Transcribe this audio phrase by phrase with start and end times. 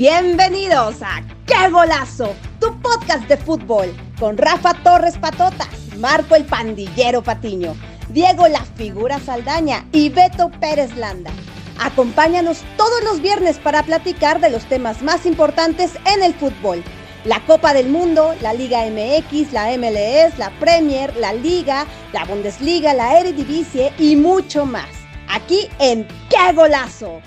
[0.00, 2.34] Bienvenidos a ¡Qué golazo!
[2.58, 7.76] Tu podcast de fútbol con Rafa Torres Patotas, Marco el Pandillero Patiño,
[8.08, 11.30] Diego La Figura Saldaña y Beto Pérez Landa.
[11.78, 16.82] Acompáñanos todos los viernes para platicar de los temas más importantes en el fútbol.
[17.26, 22.94] La Copa del Mundo, la Liga MX, la MLS, la Premier, la Liga, la Bundesliga,
[22.94, 24.88] la Eredivisie y mucho más.
[25.28, 27.20] Aquí en ¡Qué golazo!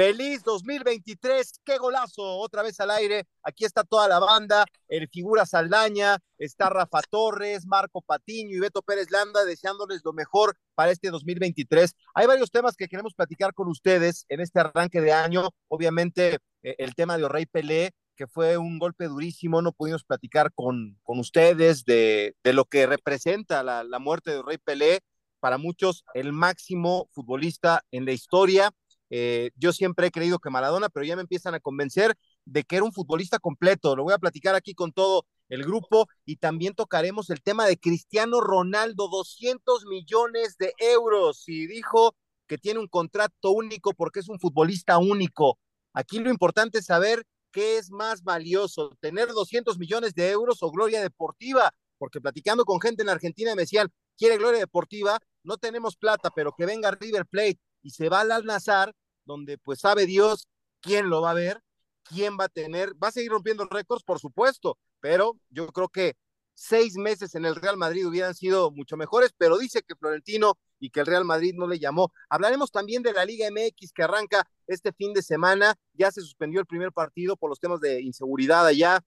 [0.00, 3.26] Feliz 2023, qué golazo, otra vez al aire.
[3.42, 8.80] Aquí está toda la banda, el figura Saldaña, está Rafa Torres, Marco Patiño y Beto
[8.80, 11.94] Pérez Landa deseándoles lo mejor para este 2023.
[12.14, 15.50] Hay varios temas que queremos platicar con ustedes en este arranque de año.
[15.68, 20.50] Obviamente, eh, el tema de Orrey Pelé, que fue un golpe durísimo, no pudimos platicar
[20.54, 25.00] con, con ustedes de, de lo que representa la, muerte de Orrey Pelé.
[25.40, 28.72] Para muchos, el máximo futbolista en la historia
[29.10, 32.76] eh, yo siempre he creído que Maradona, pero ya me empiezan a convencer de que
[32.76, 33.96] era un futbolista completo.
[33.96, 37.76] Lo voy a platicar aquí con todo el grupo y también tocaremos el tema de
[37.76, 41.44] Cristiano Ronaldo, 200 millones de euros.
[41.48, 42.14] Y dijo
[42.46, 45.58] que tiene un contrato único porque es un futbolista único.
[45.92, 50.70] Aquí lo importante es saber qué es más valioso, tener 200 millones de euros o
[50.70, 55.96] gloria deportiva, porque platicando con gente en Argentina me decían, quiere gloria deportiva, no tenemos
[55.96, 60.48] plata, pero que venga River Plate y se va al Nazar, donde pues sabe Dios
[60.80, 61.62] quién lo va a ver,
[62.02, 66.16] quién va a tener, va a seguir rompiendo récords, por supuesto, pero yo creo que
[66.54, 70.90] seis meses en el Real Madrid hubieran sido mucho mejores, pero dice que Florentino y
[70.90, 72.12] que el Real Madrid no le llamó.
[72.28, 76.60] Hablaremos también de la Liga MX que arranca este fin de semana, ya se suspendió
[76.60, 79.00] el primer partido por los temas de inseguridad allá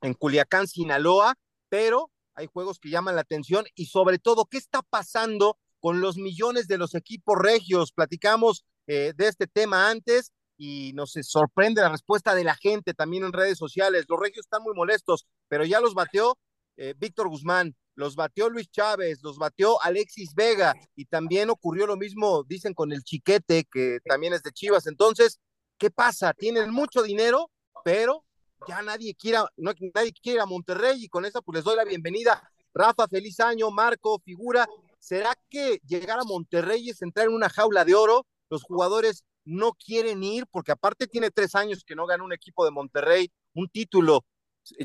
[0.00, 1.34] en Culiacán, Sinaloa,
[1.68, 6.16] pero hay juegos que llaman la atención y sobre todo, ¿qué está pasando con los
[6.16, 7.90] millones de los equipos regios.
[7.90, 13.24] Platicamos eh, de este tema antes y nos sorprende la respuesta de la gente también
[13.24, 14.06] en redes sociales.
[14.08, 16.38] Los regios están muy molestos, pero ya los bateó
[16.76, 21.96] eh, Víctor Guzmán, los bateó Luis Chávez, los bateó Alexis Vega y también ocurrió lo
[21.96, 24.86] mismo, dicen, con el Chiquete, que también es de Chivas.
[24.86, 25.40] Entonces,
[25.78, 26.32] ¿qué pasa?
[26.32, 27.50] Tienen mucho dinero,
[27.84, 28.24] pero
[28.68, 31.84] ya nadie quiere, no, nadie quiere a Monterrey y con eso pues les doy la
[31.84, 32.40] bienvenida.
[32.72, 34.68] Rafa, feliz año, Marco, figura,
[35.02, 38.24] ¿Será que llegar a Monterrey es entrar en una jaula de oro?
[38.48, 42.64] Los jugadores no quieren ir porque aparte tiene tres años que no gana un equipo
[42.64, 44.24] de Monterrey un título.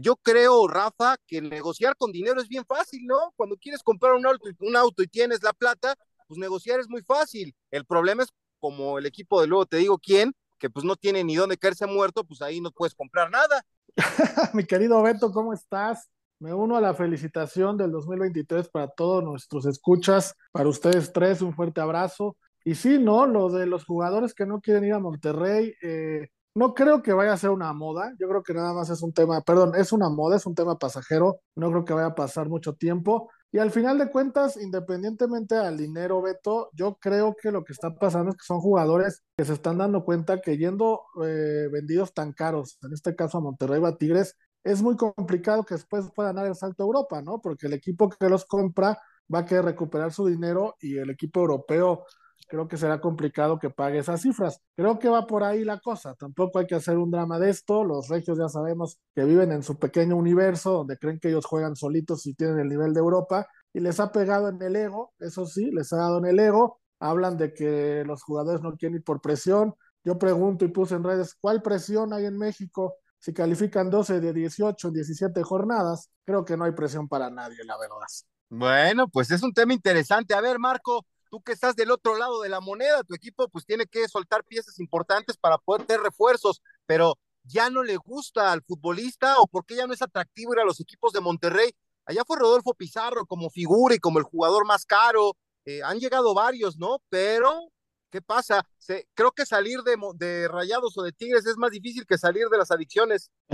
[0.01, 3.31] Yo creo, Rafa, que negociar con dinero es bien fácil, ¿no?
[3.35, 5.93] Cuando quieres comprar un auto, un auto y tienes la plata,
[6.27, 7.55] pues negociar es muy fácil.
[7.69, 11.23] El problema es como el equipo de luego te digo quién, que pues no tiene
[11.23, 13.63] ni dónde caerse muerto, pues ahí no puedes comprar nada.
[14.55, 16.09] Mi querido Beto, ¿cómo estás?
[16.39, 21.53] Me uno a la felicitación del 2023 para todos nuestros escuchas, para ustedes tres, un
[21.53, 22.37] fuerte abrazo.
[22.63, 23.25] Y sí, ¿no?
[23.25, 27.33] Lo de los jugadores que no quieren ir a Monterrey, eh, no creo que vaya
[27.33, 30.09] a ser una moda, yo creo que nada más es un tema, perdón, es una
[30.09, 33.29] moda, es un tema pasajero, no creo que vaya a pasar mucho tiempo.
[33.51, 37.93] Y al final de cuentas, independientemente al dinero, Beto, yo creo que lo que está
[37.95, 42.33] pasando es que son jugadores que se están dando cuenta que yendo eh, vendidos tan
[42.33, 44.35] caros, en este caso a Monterrey va Tigres,
[44.67, 47.39] es muy complicado que después puedan dar el salto a Europa, ¿no?
[47.41, 48.99] Porque el equipo que los compra
[49.33, 52.05] va a querer recuperar su dinero y el equipo europeo
[52.47, 54.61] creo que será complicado que pague esas cifras.
[54.75, 56.15] Creo que va por ahí la cosa.
[56.15, 57.83] Tampoco hay que hacer un drama de esto.
[57.83, 61.75] Los regios ya sabemos que viven en su pequeño universo donde creen que ellos juegan
[61.75, 65.45] solitos y tienen el nivel de Europa y les ha pegado en el ego, eso
[65.45, 66.79] sí, les ha dado en el ego.
[66.99, 69.75] Hablan de que los jugadores no quieren ir por presión.
[70.03, 72.95] Yo pregunto y puse en redes, ¿cuál presión hay en México?
[73.27, 77.77] Si califican 12 de 18, 17 jornadas, creo que no hay presión para nadie, la
[77.77, 78.07] verdad.
[78.47, 80.33] Bueno, pues es un tema interesante.
[80.33, 83.65] A ver, Marco, tú que estás del otro lado de la moneda, tu equipo pues
[83.65, 88.61] tiene que soltar piezas importantes para poder tener refuerzos, pero ya no le gusta al
[88.61, 91.71] futbolista o porque ya no es atractivo ir a los equipos de Monterrey.
[92.05, 95.33] Allá fue Rodolfo Pizarro como figura y como el jugador más caro.
[95.65, 97.01] Eh, han llegado varios, ¿no?
[97.09, 97.73] Pero
[98.09, 98.65] ¿Qué pasa?
[98.77, 102.57] Se, creo que salir de, Rayados o de Tigres es más difícil que salir de
[102.57, 103.31] las adicciones.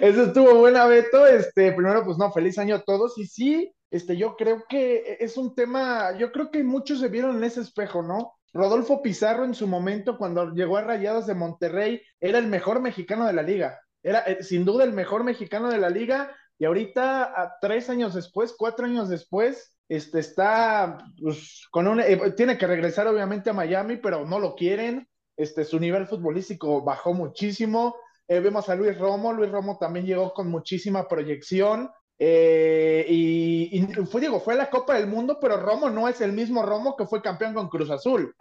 [0.00, 1.24] Eso estuvo buena, Beto.
[1.26, 3.16] Este, primero, pues no, feliz año a todos.
[3.16, 7.36] Y sí, este, yo creo que es un tema, yo creo que muchos se vieron
[7.36, 8.34] en ese espejo, ¿no?
[8.52, 13.26] Rodolfo Pizarro en su momento, cuando llegó a Rayados de Monterrey, era el mejor mexicano
[13.26, 13.78] de la liga.
[14.02, 16.34] Era eh, sin duda el mejor mexicano de la liga.
[16.58, 22.58] Y ahorita, tres años después, cuatro años después, este, está pues, con un, eh, tiene
[22.58, 25.08] que regresar obviamente a Miami, pero no lo quieren.
[25.36, 27.94] Este, su nivel futbolístico bajó muchísimo.
[28.26, 31.90] Eh, vemos a Luis Romo, Luis Romo también llegó con muchísima proyección.
[32.18, 33.80] Eh, y,
[34.10, 37.06] fue, digo, fue la Copa del Mundo, pero Romo no es el mismo Romo que
[37.06, 38.34] fue campeón con Cruz Azul.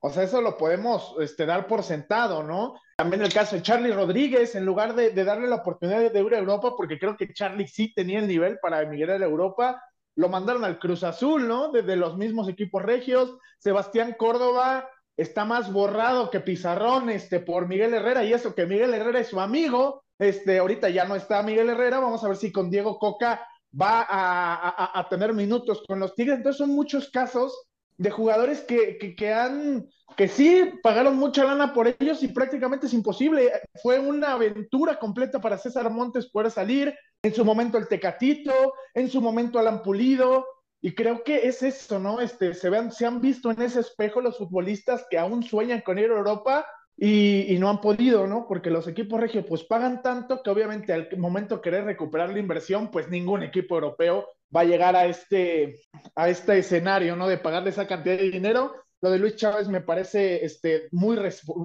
[0.00, 2.74] O sea, eso lo podemos este, dar por sentado, ¿no?
[2.96, 6.38] También el caso de Charlie Rodríguez, en lugar de, darle la oportunidad de ir a
[6.38, 9.82] Europa, porque creo que Charlie sí tenía el nivel para emigrar a Europa,
[10.16, 11.70] lo mandaron al Cruz Azul, ¿no?
[11.70, 13.36] Desde los mismos equipos regios.
[13.58, 18.94] Sebastián Córdoba está más borrado que Pizarrón este, por Miguel Herrera, y eso que Miguel
[18.94, 20.04] Herrera es su amigo.
[20.18, 23.46] Este, ahorita ya no está Miguel Herrera, vamos a ver si con Diego Coca
[23.80, 26.36] va a tener minutos con los Tigres.
[26.36, 31.88] Entonces son muchos casos de jugadores que, que, han, que sí pagaron mucha lana por
[31.88, 33.50] ellos y prácticamente es imposible.
[33.82, 36.94] Fue una aventura completa para César Montes poder salir.
[37.22, 40.46] En su momento el Tecatito, en su momento Alan Pulido.
[40.80, 42.20] Y creo que es eso, ¿no?
[42.20, 45.98] Este, se, vean, se han visto en ese espejo los futbolistas que aún sueñan con
[45.98, 46.66] ir a Europa
[46.96, 48.46] y, no han podido, ¿no?
[48.46, 52.38] Porque los equipos regios pues pagan tanto que obviamente al momento de querer recuperar la
[52.38, 55.80] inversión, pues ningún equipo europeo va a llegar a este,
[56.14, 57.28] a este escenario, ¿no?
[57.28, 58.74] De pagarle esa cantidad de dinero.
[59.00, 61.18] Lo de Luis Chávez me parece este, muy,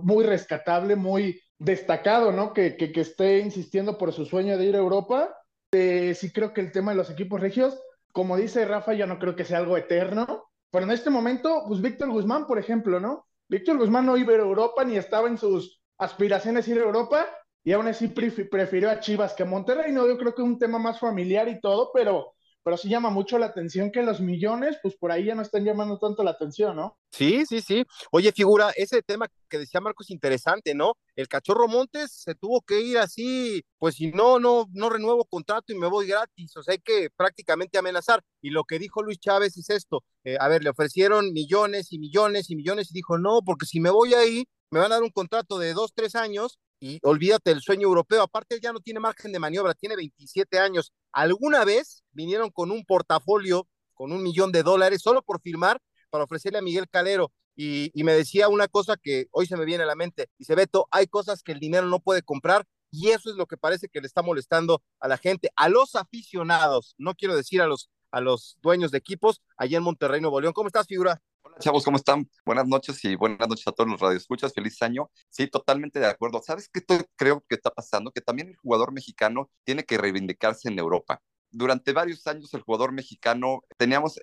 [0.03, 2.53] muy rescatable, muy destacado, ¿no?
[2.53, 5.35] Que, que, esté insistiendo por su sueño de ir a Europa.
[5.71, 7.77] Eh, sí creo que el tema de los equipos regios,
[8.13, 10.45] como dice Rafa, ya no creo que sea algo eterno.
[10.71, 13.27] Pero en este momento, pues Víctor Guzmán, por ejemplo, ¿no?
[13.49, 17.25] Víctor Guzmán no iba a Europa ni estaba en sus aspiraciones ir a Europa
[17.63, 20.07] y aún así prefirió a Chivas que a Monterrey, ¿no?
[20.07, 22.33] Yo creo que es un tema más familiar y todo, pero
[22.67, 25.63] pero sí llama mucho la atención que los millones, pues por ahí ya no están
[25.63, 26.97] llamando tanto la atención, ¿no?
[27.13, 27.85] Sí, sí, sí.
[28.11, 30.95] Oye, figura, ese tema que decía Marcos interesante, ¿no?
[31.15, 35.71] El cachorro Montes se tuvo que ir así, pues si no, no, no renuevo contrato
[35.71, 38.21] y me voy gratis, o sea, hay que prácticamente amenazar.
[38.41, 41.99] Y lo que dijo Luis Chávez es esto, eh, a ver, le ofrecieron millones y
[41.99, 45.03] millones y millones y dijo, no, porque si me voy ahí, me van a dar
[45.03, 48.23] un contrato de dos, tres años y olvídate el sueño europeo.
[48.23, 50.93] Aparte, él ya no tiene margen de maniobra, tiene 27 años.
[51.11, 55.79] ¿Alguna vez vinieron con un portafolio con un millón de dólares solo por firmar
[56.09, 57.31] para ofrecerle a Miguel Calero?
[57.55, 60.29] Y, y me decía una cosa que hoy se me viene a la mente.
[60.37, 63.57] Dice, Beto, hay cosas que el dinero no puede comprar y eso es lo que
[63.57, 67.67] parece que le está molestando a la gente, a los aficionados, no quiero decir a
[67.67, 70.53] los, a los dueños de equipos allá en Monterrey, Nuevo León.
[70.53, 71.21] ¿Cómo estás, figura?
[71.59, 72.29] Chavos, ¿cómo están?
[72.45, 74.53] Buenas noches y buenas noches a todos los radioescuchas.
[74.53, 75.09] Feliz año.
[75.29, 76.41] Sí, totalmente de acuerdo.
[76.43, 76.81] ¿Sabes qué
[77.15, 78.11] creo que está pasando?
[78.11, 81.21] Que también el jugador mexicano tiene que reivindicarse en Europa.
[81.49, 84.19] Durante varios años el jugador mexicano teníamos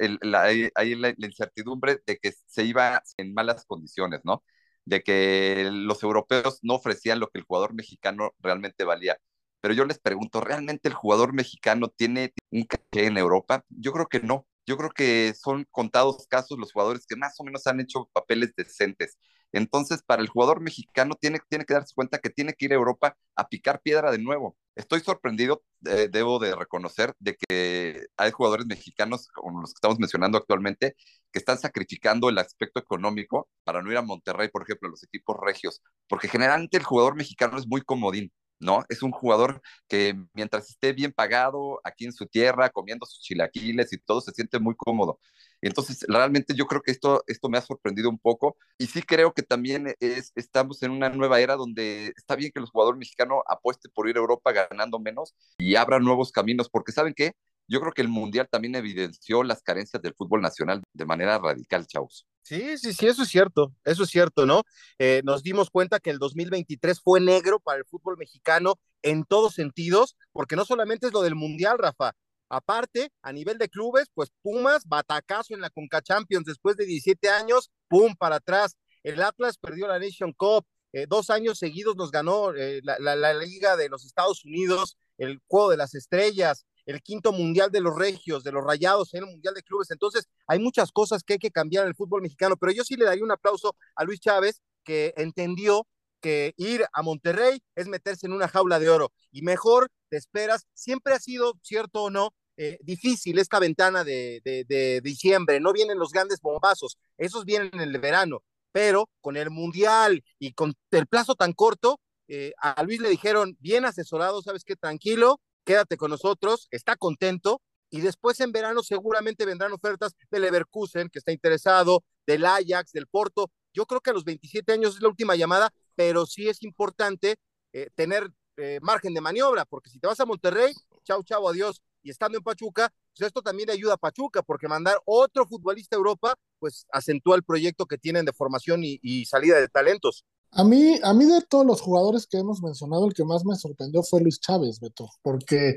[0.75, 4.45] ahí la, incertidumbre de que se iba en malas condiciones, ¿no?
[4.85, 9.19] De que los europeos no ofrecían lo que el jugador mexicano realmente valía.
[9.61, 13.65] Pero yo les pregunto, ¿realmente el jugador mexicano tiene un caché en Europa?
[13.71, 17.45] Yo creo que no yo creo que son contados casos los jugadores que más o
[17.45, 19.19] menos han hecho papeles decentes.
[19.53, 22.77] Entonces, para el jugador mexicano tiene, tiene que darse cuenta que tiene que ir a
[22.77, 24.57] Europa a picar piedra de nuevo.
[24.75, 30.01] Estoy sorprendido, eh, debo de reconocer, de que hay jugadores mexicanos, como los que estamos
[30.01, 30.97] mencionando actualmente,
[31.31, 35.05] que están sacrificando el aspecto económico para no ir a Monterrey, por ejemplo, a los
[35.05, 38.33] equipos regios, porque generalmente el jugador mexicano es muy comodín.
[38.65, 38.85] ¿No?
[38.89, 43.93] Es un jugador que mientras esté bien pagado aquí en su tierra, comiendo sus chilaquiles
[43.93, 45.21] y todo, se siente muy cómodo.
[45.61, 49.33] Entonces, realmente yo creo que esto, esto me ha sorprendido un poco y sí creo
[49.33, 53.43] que también es, estamos en una nueva era donde está bien que los jugadores mexicanos
[53.47, 57.33] apuesten por ir a Europa ganando menos y abran nuevos caminos, porque ¿saben qué?
[57.69, 61.87] Yo creo que el Mundial también evidenció las carencias del fútbol nacional de manera radical,
[61.87, 62.27] chavos.
[62.45, 64.65] Sí, sí, sí, eso es cierto, eso es cierto, ¿no?
[64.99, 69.55] Eh, nos dimos cuenta que el 2023 fue negro para el fútbol mexicano en todos
[69.55, 72.13] sentidos, porque no solamente es lo del Mundial, Rafa.
[72.51, 77.31] Aparte, a nivel de clubes, pues Pumas, batacazo en la Conca Champions después de 17
[77.31, 78.77] años, pum, para atrás.
[79.03, 83.33] El Atlas perdió la Nation Cup, eh, dos años seguidos nos ganó eh, la, la
[83.33, 87.97] Liga de los Estados Unidos, el Juego de las Estrellas, el quinto mundial de los
[87.97, 89.91] regios, de los rayados en el mundial de clubes.
[89.91, 92.97] Entonces, hay muchas cosas que hay que cambiar en el fútbol mexicano, pero yo sí
[92.97, 95.87] le daría un aplauso a Luis Chávez, que entendió
[96.21, 100.67] que ir a Monterrey es meterse en una jaula de oro y mejor te esperas.
[100.73, 105.99] Siempre ha sido, cierto o no, eh, difícil esta ventana de, de, diciembre, no vienen
[105.99, 111.07] los grandes bombazos, esos vienen en el verano, pero con el mundial y con el
[111.09, 116.11] plazo tan corto, eh, a Luis le dijeron, bien asesorado, sabes qué, tranquilo, quédate con
[116.11, 122.03] nosotros, está contento y después en verano seguramente vendrán ofertas del Leverkusen, que está interesado,
[122.27, 123.51] del Ajax, del Porto.
[123.73, 127.37] Yo creo que a los 27 años es la última llamada, pero sí es importante
[127.73, 130.73] eh, tener eh, margen de maniobra, porque si te vas a Monterrey,
[131.05, 135.01] chau, chau, adiós, y estando en Pachuca, pues esto también ayuda a Pachuca, porque mandar
[135.07, 139.69] otro futbolista a Europa, pues acentúa el proyecto que tienen de formación y, salida de
[139.69, 140.25] talentos.
[140.57, 143.57] A mí, a mí de todos los jugadores que hemos mencionado, el que más me
[143.57, 145.75] sorprendió fue Luis Chávez, Beto, porque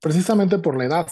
[0.00, 1.06] precisamente por la edad.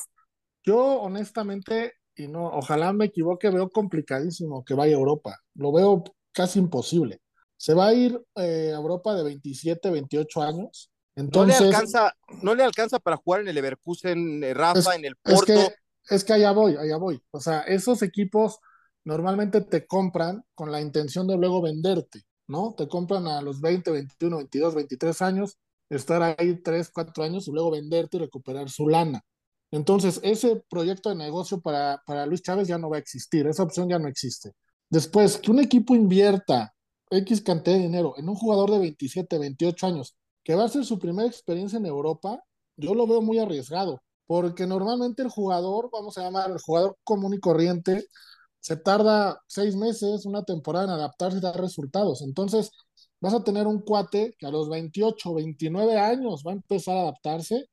[0.65, 5.39] Yo honestamente, y no, ojalá me equivoque, veo complicadísimo que vaya a Europa.
[5.55, 7.21] Lo veo casi imposible.
[7.57, 10.91] Se va a ir eh, a Europa de 27, 28 años.
[11.15, 15.05] Entonces, no le alcanza, no le alcanza para jugar en el Leverkusen, eh, Rafa, en
[15.05, 15.53] el Porto.
[15.53, 17.23] Es que, es que allá voy, allá voy.
[17.31, 18.59] O sea, esos equipos
[19.05, 22.75] normalmente te compran con la intención de luego venderte, ¿no?
[22.77, 25.59] Te compran a los 20, 21, 22, 23 años,
[25.91, 29.25] estar ahí 3, 4 años y luego venderte y recuperar su lana.
[29.73, 33.63] Entonces, ese proyecto de negocio para, para Luis Chávez ya no va a existir, esa
[33.63, 34.53] opción ya no existe.
[34.91, 36.75] Después, que un equipo invierta
[37.11, 40.85] X cantidad de dinero en un jugador de 27, 28 años, que va a ser
[40.85, 42.43] su primera experiencia en Europa,
[42.77, 47.35] yo lo veo muy arriesgado, porque normalmente el jugador, vamos a llamar el jugador común
[47.35, 48.07] y corriente,
[48.63, 52.23] se tarda seis meses, una temporada en adaptarse y dar resultados.
[52.23, 52.71] Entonces,
[53.21, 57.03] vas a tener un cuate que a los 28, 29 años va a empezar a
[57.03, 57.67] adaptarse.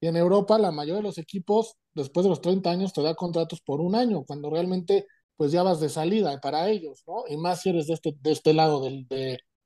[0.00, 3.14] Y en Europa, la mayoría de los equipos, después de los 30 años, te da
[3.14, 5.06] contratos por un año, cuando realmente,
[5.36, 7.24] pues ya vas de salida para ellos, ¿no?
[7.28, 9.06] Y más si eres de este, de este lado del,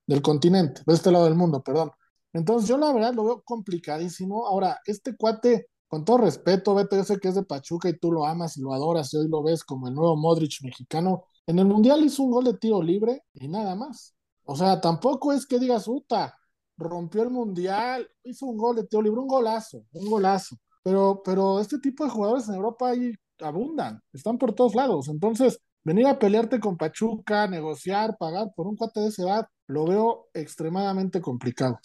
[0.06, 1.90] del continente, de este lado del mundo, perdón.
[2.34, 4.46] Entonces, yo la verdad lo veo complicadísimo.
[4.46, 8.56] Ahora, este cuate con todo respeto, sé que es de Pachuca y tú lo amas
[8.56, 11.24] y lo adoras y hoy lo ves como el nuevo Modric mexicano.
[11.46, 14.14] En el Mundial hizo un gol de tiro libre y nada más.
[14.44, 16.36] O sea, tampoco es que digas, Uta,
[16.76, 20.56] rompió el Mundial, hizo un gol de tiro libre, un golazo, un golazo.
[20.82, 25.08] Pero, pero este tipo de jugadores en Europa ahí abundan, están por todos lados.
[25.08, 29.84] Entonces, venir a pelearte con Pachuca, negociar, pagar por un cuate de esa edad, lo
[29.84, 31.78] veo extremadamente complicado.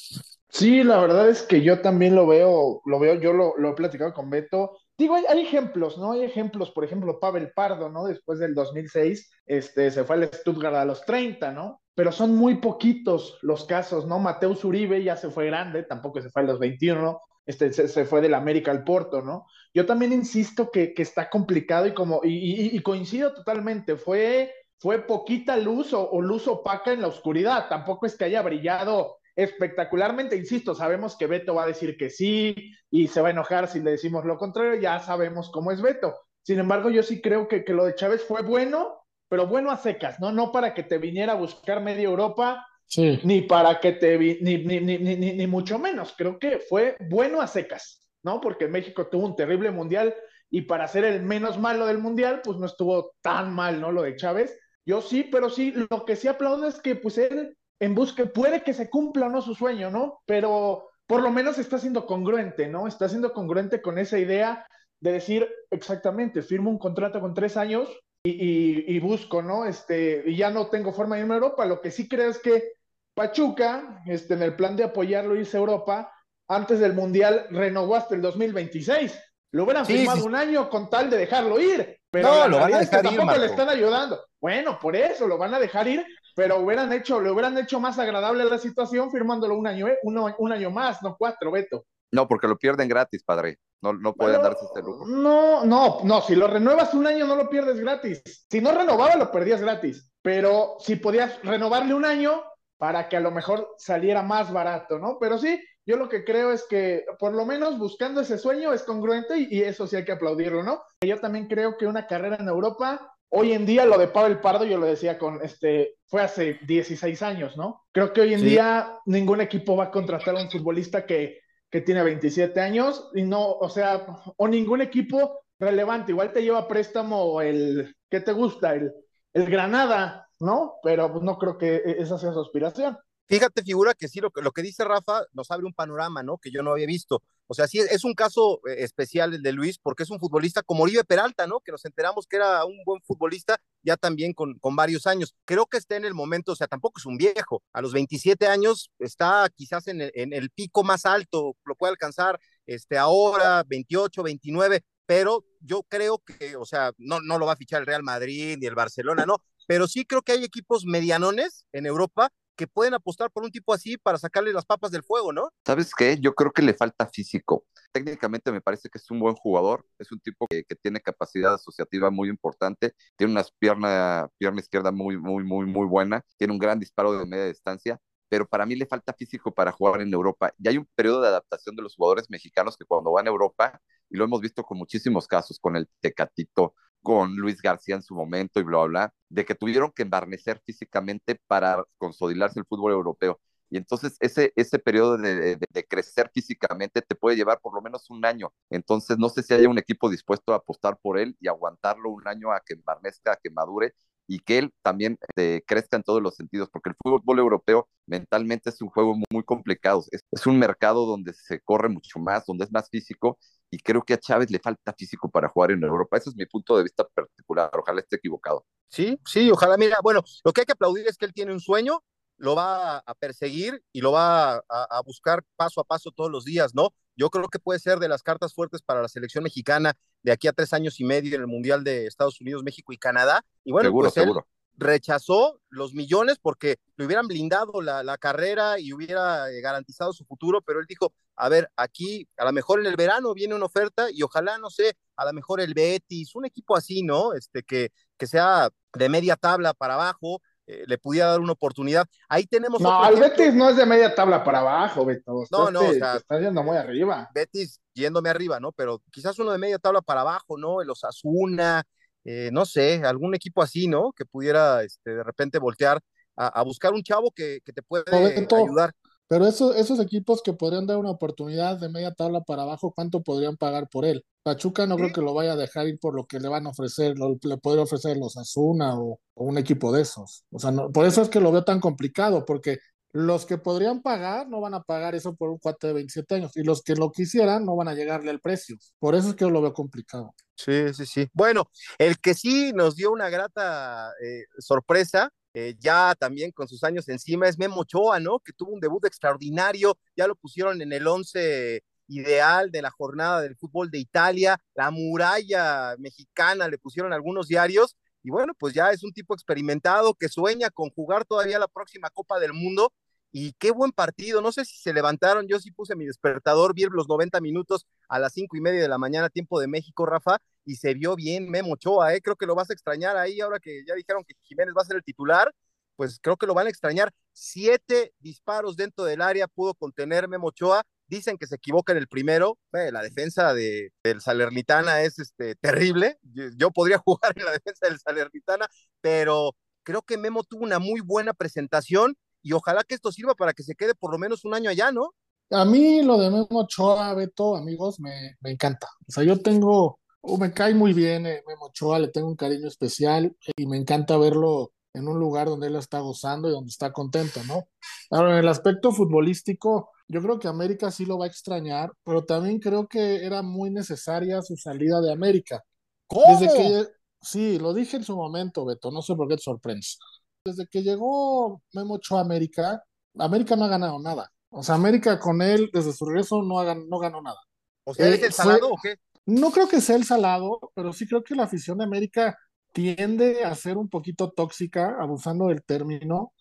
[0.54, 4.14] Sí, la verdad es que yo también lo veo, lo veo, yo lo, he platicado
[4.14, 4.78] con Beto.
[4.98, 6.12] Digo, hay, ejemplos, ¿no?
[6.12, 8.06] Hay ejemplos, por ejemplo, Pavel Pardo, ¿no?
[8.06, 11.82] Después del 2006, este, se fue al Stuttgart a los 30, ¿no?
[11.96, 14.20] Pero son muy poquitos los casos, ¿no?
[14.20, 18.20] Mateus Uribe ya se fue grande, tampoco se fue a los 21, este, se, fue
[18.20, 19.46] del América al Porto, ¿no?
[19.74, 25.94] Yo también insisto que, está complicado y como, y, coincido totalmente, fue, fue poquita luz
[25.94, 31.18] o, o luz opaca en la oscuridad, tampoco es que haya brillado espectacularmente, insisto, sabemos
[31.18, 34.26] que Beto va a decir que sí y se va a enojar si le decimos
[34.26, 36.16] lo contrario, ya sabemos cómo es Beto.
[36.44, 39.78] Sin embargo, yo sí creo que, que lo de Chávez fue bueno, pero bueno a
[39.78, 40.32] secas, ¿no?
[40.32, 42.66] No para que te viniera a buscar media Europa,
[42.98, 46.14] ni para que te vi, ni, ni, ni, ni, mucho menos.
[46.18, 48.42] Creo que fue bueno a secas, ¿no?
[48.42, 50.14] Porque México tuvo un terrible mundial
[50.50, 53.92] y para ser el menos malo del mundial, pues no estuvo tan mal, ¿no?
[53.92, 54.60] Lo de Chávez.
[54.86, 58.62] Yo sí, pero sí, lo que sí aplaudo es que pues él en busca, puede
[58.62, 60.22] que se cumpla o no su sueño, ¿no?
[60.28, 62.88] Pero por lo menos está siendo congruente, ¿no?
[62.88, 64.68] Está siendo congruente con esa idea
[65.00, 67.90] de decir exactamente, firmo un contrato con tres años
[68.24, 69.66] y, busco, ¿no?
[69.66, 71.66] Este, y ya no tengo forma de irme a Europa.
[71.66, 72.74] Lo que sí creo es que
[73.16, 76.14] Pachuca, este, en el plan de apoyarlo irse a Europa,
[76.48, 79.20] antes del Mundial renovó hasta el 2026.
[79.54, 81.98] Lo hubieran firmado un año con tal de dejarlo ir.
[82.12, 84.24] Pero no, lo van a dejar ir, le están ayudando.
[84.40, 88.00] Bueno, por eso lo van a dejar ir pero hubieran hecho, le hubieran hecho más
[88.00, 89.98] agradable la situación firmándolo un año, ¿eh?
[90.04, 91.86] un año más, no cuatro, Beto.
[92.12, 93.58] No, porque lo pierden gratis, padre.
[93.82, 95.08] No, no pueden darse este lujo.
[95.08, 96.22] No, no, no.
[96.22, 98.22] Si lo renuevas un año, no lo pierdes gratis.
[98.50, 100.12] Si no renovaba, lo perdías gratis.
[100.22, 102.44] Pero si podías renovarle un año
[102.78, 105.18] para que a lo mejor saliera más barato, ¿no?
[105.20, 108.84] Pero sí, yo lo que creo es que por lo menos buscando ese sueño es
[108.84, 110.84] congruente y, y eso sí hay que aplaudirlo, ¿no?
[111.04, 114.66] Yo también creo que una carrera en Europa Hoy en día lo de Pavel Pardo,
[114.66, 117.86] yo lo decía con este, fue hace 16 años, ¿no?
[117.94, 121.80] Creo que hoy en día ningún equipo va a contratar a un futbolista que, que
[121.80, 126.12] tiene 27 años y no, o sea, o ningún equipo relevante.
[126.12, 128.74] Igual te lleva préstamo el, ¿qué te gusta?
[128.74, 128.92] El,
[129.32, 130.74] el Granada, ¿no?
[130.84, 132.98] Pero pues, no creo que e, esa sea su aspiración.
[133.28, 136.38] Fíjate, figura que sí, lo que, lo que dice Rafa nos abre un panorama, ¿no?
[136.38, 137.24] Que yo no había visto.
[137.48, 140.62] O sea, sí, es un caso eh, especial el de Luis, porque es un futbolista
[140.64, 141.60] como Oribe Peralta, ¿no?
[141.60, 145.36] Que nos enteramos que era un buen futbolista ya también con, con varios años.
[145.46, 147.64] Creo que está en el momento, o sea, tampoco es un viejo.
[147.74, 151.92] A los 27 años está quizás en el, en el pico más alto, lo puede
[151.92, 157.54] alcanzar este, ahora, 28, 29, pero yo creo que, o sea, no, no lo va
[157.54, 159.38] a fichar el Real Madrid ni el Barcelona, no,
[159.68, 163.74] pero sí creo que hay equipos medianones en Europa que pueden apostar por un tipo
[163.74, 165.50] así para sacarle las papas del fuego, ¿no?
[165.66, 166.20] ¿Sabes qué?
[166.22, 167.66] Yo creo que le falta físico.
[167.92, 171.56] Técnicamente me parece que es un buen jugador, es un tipo que, que tiene capacidad
[171.56, 176.60] asociativa muy importante, tiene una pierna, pierna izquierda muy, muy, muy, muy buena, tiene un
[176.60, 178.00] gran disparo de media distancia,
[178.30, 180.54] pero para mí le falta físico para jugar en Europa.
[180.60, 183.82] Y hay un periodo de adaptación de los jugadores mexicanos que cuando van a Europa,
[184.08, 188.16] y lo hemos visto con muchísimos casos, con el Tecatito, con Luis García en su
[188.16, 193.40] momento y bla, bla, de que tuvieron que embarnecer físicamente para consolidarse el fútbol europeo.
[193.70, 195.58] y entonces ese, ese periodo de,
[195.90, 198.54] crecer físicamente te puede llevar por lo menos un año.
[198.70, 202.28] Entonces no sé si haya un equipo dispuesto a apostar por él y aguantarlo un
[202.28, 203.94] año a que envarnezca, a que madure
[204.28, 208.70] y que él también eh, crezca en todos los sentidos, porque el fútbol europeo mentalmente
[208.70, 212.66] es un juego muy, complicado, es, es, un mercado donde se corre mucho más, donde
[212.66, 213.38] es más físico,
[213.72, 216.18] y creo que a Chávez le falta físico para jugar en Europa.
[216.18, 218.66] Ese es mi punto de vista particular, ojalá esté equivocado.
[218.90, 221.62] Sí, sí, ojalá, mira, bueno, lo que hay que aplaudir es que él tiene un
[221.62, 222.04] sueño,
[222.38, 226.44] lo va a perseguir y lo va a, a buscar paso a paso todos los
[226.44, 226.90] días, ¿no?
[227.16, 230.48] Yo creo que puede ser de las cartas fuertes para la selección mexicana de aquí
[230.48, 233.46] a tres años y medio en el Mundial de Estados Unidos, México y Canadá.
[233.64, 234.48] Y bueno, seguro, pues seguro.
[234.82, 240.26] Rechazó los millones porque le hubieran blindado la, la carrera y hubiera eh, garantizado su
[240.26, 243.66] futuro, pero él dijo, a ver, aquí a lo mejor en el verano viene una
[243.66, 247.34] oferta y ojalá, no sé, a lo mejor el Betis, un equipo así, ¿no?
[247.34, 252.08] Este, que, que sea de media tabla para abajo, eh, le pudiera dar una oportunidad.
[252.28, 252.82] Ahí tenemos.
[252.82, 255.44] No, el Betis no es de media tabla para abajo, Beto.
[255.52, 257.30] No, no, o sea, está yendo muy arriba.
[257.34, 258.72] Betis yéndome arriba, ¿no?
[258.72, 260.82] Pero quizás uno de media tabla para abajo, ¿no?
[260.82, 261.84] El Osasuna,
[262.24, 264.12] eh, no sé, algún equipo así, ¿no?
[264.14, 266.00] Que pudiera este, de repente voltear
[266.36, 268.92] a, buscar un chavo que, que te puede ayudar.
[269.32, 273.24] Pero eso, esos equipos que podrían dar una oportunidad de media tabla para abajo, ¿cuánto
[273.24, 274.26] podrían pagar por él?
[274.44, 276.72] Pachuca no creo que lo vaya a dejar ir por lo que le van a
[276.72, 280.44] ofrecer, lo, le podría ofrecer los Asuna o, un equipo de esos.
[280.52, 282.80] O sea, no, por eso es que lo veo tan complicado, porque
[283.14, 286.52] los que podrían pagar no van a pagar eso por un cuate de 27 años
[286.56, 288.78] y los que lo quisieran no van a llegarle al precio.
[289.00, 290.34] Por eso es que lo veo complicado.
[290.56, 291.28] Sí, sí, sí.
[291.34, 296.84] Bueno, el que sí nos dio una grata eh, sorpresa eh, ya también con sus
[296.84, 298.40] años encima, es Memo Ochoa, ¿no?
[298.40, 303.42] Que tuvo un debut extraordinario, ya lo pusieron en el once ideal de la jornada
[303.42, 308.92] del fútbol de Italia, la muralla mexicana, le pusieron algunos diarios, y bueno, pues ya
[308.92, 312.92] es un tipo experimentado que sueña con jugar todavía la próxima Copa del Mundo,
[313.32, 316.84] y qué buen partido, no sé si se levantaron, yo sí puse mi despertador, vi
[316.92, 320.40] los 90 minutos a las cinco y media de la mañana, tiempo de México, Rafa,
[320.66, 322.22] y se vio bien Memo Ochoa, ¿eh?
[322.22, 324.86] creo que lo vas a extrañar ahí, ahora que ya dijeron que Jiménez va a
[324.86, 325.54] ser el titular,
[325.96, 327.14] pues creo que lo van a extrañar.
[327.32, 332.08] Siete disparos dentro del área pudo contener Memo Ochoa, dicen que se equivoca en el
[332.08, 336.18] primero, eh, la defensa de, del Salernitana es este, terrible,
[336.56, 338.68] yo podría jugar en la defensa del Salernitana,
[339.02, 343.52] pero creo que Memo tuvo una muy buena presentación y ojalá que esto sirva para
[343.52, 345.14] que se quede por lo menos un año allá, ¿no?
[345.52, 348.88] A mí lo de Memo Ochoa, Beto, amigos, me, encanta.
[349.06, 352.38] O sea, yo tengo, oh, me cae muy bien eh, Memo Ochoa, le tengo un
[352.38, 356.70] cariño especial y me encanta verlo en un lugar donde él está gozando y donde
[356.70, 357.68] está contento, ¿no?
[358.10, 362.26] Ahora, en el aspecto futbolístico, yo creo que América sí lo va a extrañar, pero
[362.26, 365.64] también creo que era muy necesaria su salida de América.
[366.08, 366.40] ¿Cómo?
[366.40, 366.88] Desde que,
[367.22, 369.98] sí, lo dije en su momento, Beto, no sé por qué te sorprendes
[370.44, 372.84] desde que llegó Memo Ochoa a América,
[373.18, 374.32] América no ha ganado nada.
[374.50, 377.40] O sea, América con él, desde su regreso, no, ha, no ganó nada.
[377.84, 378.96] ¿O sea, es el salado o qué?
[379.26, 382.38] No creo que sea el salado, pero sí creo que la afición de América
[382.74, 386.34] tiende a ser un poquito tóxica, abusando del término,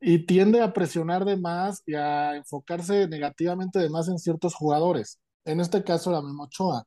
[0.00, 5.20] y tiende a presionar de más y a enfocarse negativamente de más en ciertos jugadores.
[5.44, 6.84] En este caso, la Memo Ochoa.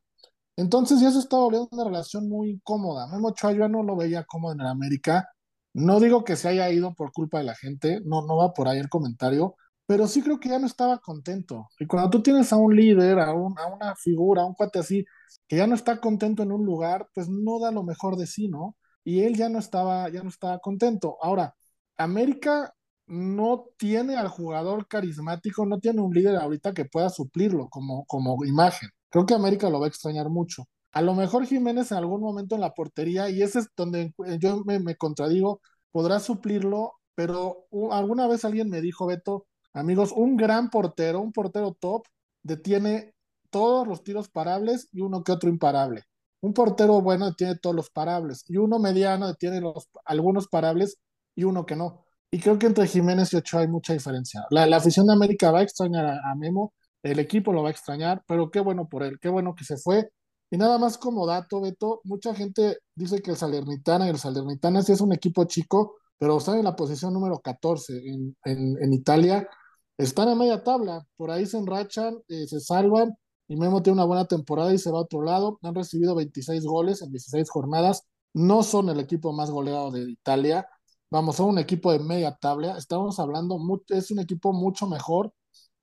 [0.56, 3.06] Entonces ya se está volviendo una relación muy incómoda.
[3.08, 5.28] Memo Ochoa yo no lo veía cómodo en el América.
[5.74, 8.68] No digo que se haya ido por culpa de la gente, no, no va por
[8.68, 11.68] ahí el comentario, pero sí creo que ya no estaba contento.
[11.78, 14.78] Y cuando tú tienes a un líder, a, un, a una figura, a un cuate
[14.80, 15.04] así,
[15.48, 18.48] que ya no está contento en un lugar, pues no da lo mejor de sí,
[18.48, 18.76] ¿no?
[19.04, 21.16] Y él ya no estaba, ya no estaba contento.
[21.22, 21.54] Ahora,
[21.96, 22.74] América
[23.12, 28.42] no tiene al jugador carismático, no tiene un líder ahorita que pueda suplirlo como, como
[28.46, 28.88] imagen.
[29.10, 30.64] Creo que América lo va a extrañar mucho.
[30.92, 34.64] A lo mejor Jiménez en algún momento en la portería, y ese es donde yo
[34.64, 41.20] me, contradigo, podrá suplirlo, pero alguna vez alguien me dijo, Beto, amigos, un gran portero,
[41.20, 42.04] un portero top,
[42.42, 43.14] detiene
[43.50, 46.04] todos los tiros parables y uno que otro imparable.
[46.40, 50.96] Un portero bueno detiene todos los parables y uno mediano detiene los, algunos parables
[51.34, 52.06] y uno que no.
[52.32, 54.44] Y creo que entre Jiménez y Ochoa hay mucha diferencia.
[54.50, 58.22] La, afición de América va a extrañar a Memo, el equipo lo va a extrañar,
[58.26, 60.08] pero qué bueno por él, qué bueno que se fue
[60.52, 64.82] y nada más como dato, Beto, mucha gente dice que el Salernitana y el Salernitana
[64.82, 69.48] sí es un equipo chico, pero están en la posición número 14 en, en, Italia.
[69.96, 73.16] Están en media tabla, por ahí se enrachan, eh, se salvan
[73.48, 75.58] y Memo tiene una buena temporada y se va a otro lado.
[75.62, 78.02] Han recibido 26 goles en 16 jornadas.
[78.34, 80.68] No son el equipo más goleado de Italia.
[81.12, 82.78] Vamos, son un equipo de media tabla.
[82.78, 85.30] Estamos hablando, es un equipo mucho mejor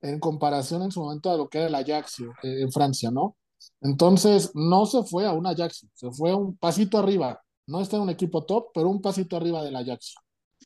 [0.02, 3.38] en comparación en su momento a lo que era el Ajaxio eh, en Francia, ¿no?
[3.80, 7.40] Entonces, no se fue a un Ajax, se fue un pasito arriba.
[7.68, 10.16] No está en un equipo top, pero un pasito arriba del Ajax.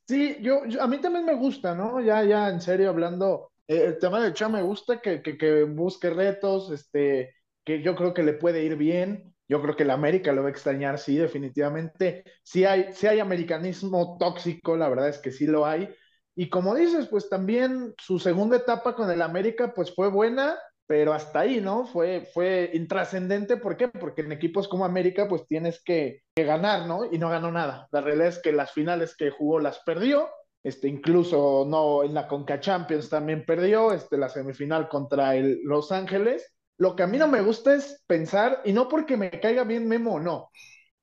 [0.08, 2.00] Sí, yo, a mí también me gusta, ¿no?
[2.00, 5.66] Ya, ya, en serio, hablando, eh, el tema de Ochoa me gusta que, que, que
[5.66, 7.34] busque retos, este,
[7.66, 9.33] que yo creo que le puede ir bien.
[9.48, 12.24] Yo creo que el América lo va a extrañar, sí, definitivamente.
[12.44, 15.90] Sí hay, sí hay americanismo tóxico, la verdad es que sí lo hay.
[16.36, 21.14] Y como dices, pues también su segunda etapa con el América, pues fue buena, pero
[21.14, 21.86] hasta ahí, ¿no?
[21.86, 23.88] Fue, fue intrascendente, ¿por qué?
[23.88, 27.06] Porque en equipos como América, pues tienes que, que, ganar, ¿no?
[27.12, 27.88] Y no ganó nada.
[27.92, 30.30] La realidad es que las finales que jugó las perdió,
[30.64, 35.92] este, incluso no en la Conca Champions también perdió, este, la semifinal contra el Los
[35.92, 36.53] Ángeles.
[36.78, 39.88] Lo que a mí no me gusta es pensar, y no porque me caiga bien
[39.88, 40.52] Memo o no,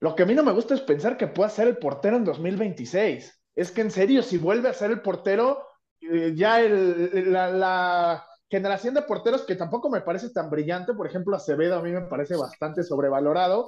[0.01, 2.25] lo que a mí no me gusta es pensar que pueda ser el portero en
[2.25, 3.41] 2026.
[3.55, 5.65] Es que en serio, si vuelve a ser el portero,
[6.01, 11.07] eh, ya el, la, la generación de porteros que tampoco me parece tan brillante, por
[11.07, 13.67] ejemplo, Acevedo a mí me parece bastante sobrevalorado,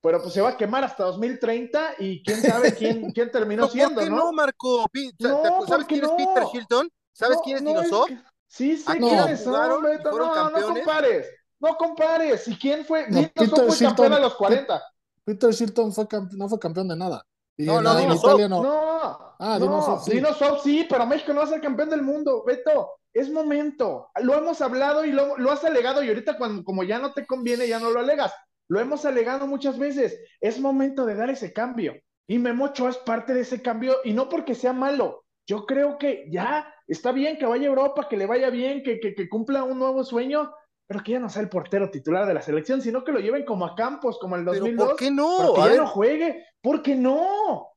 [0.00, 3.68] pero pues se va a quemar hasta 2030 y quién sabe quién, quién terminó no,
[3.68, 4.16] siendo, ¿por qué ¿no?
[4.16, 4.86] no, Marco?
[5.18, 6.06] No, ¿Sabes quién no?
[6.06, 6.88] es Peter Shilton?
[7.12, 8.06] ¿Sabes quién es no, Dinosov?
[8.06, 9.76] que- Sí, sí, quiénes son,
[10.08, 10.74] fueron No, no campeones.
[10.74, 11.28] compares,
[11.60, 12.46] no compares.
[12.48, 13.08] ¿Y quién fue?
[13.08, 14.82] No, Peter fue campeón a los 40.
[15.24, 17.24] Peter Shilton fue no fue campeón de nada.
[17.56, 18.12] Y No, en, no, en.
[18.12, 18.62] Italia no.
[18.62, 20.10] No, Ah, no, Dinosaur, sí.
[20.12, 22.44] Dinosaur sí, pero México no va a ser campeón del mundo.
[22.46, 24.08] Beto, es momento.
[24.22, 27.26] Lo hemos hablado y lo, lo has alegado y ahorita cuando como ya no te
[27.26, 28.32] conviene, ya no lo alegas.
[28.68, 30.18] Lo hemos alegado muchas veces.
[30.40, 31.94] Es momento de dar ese cambio.
[32.26, 35.24] Y Memo Ochoa es parte de ese cambio y no porque sea malo.
[35.46, 39.00] Yo creo que ya está bien que vaya a Europa, que le vaya bien, que,
[39.00, 40.52] que, que cumpla un nuevo sueño,
[40.88, 43.44] pero que ya no sea el portero titular de la selección, sino que lo lleven
[43.44, 44.88] como a Campos, como el ¿Pero 2002.
[44.88, 45.54] por qué pero no?
[45.54, 46.46] que ya no juegue.
[46.60, 47.68] ¿Por qué no?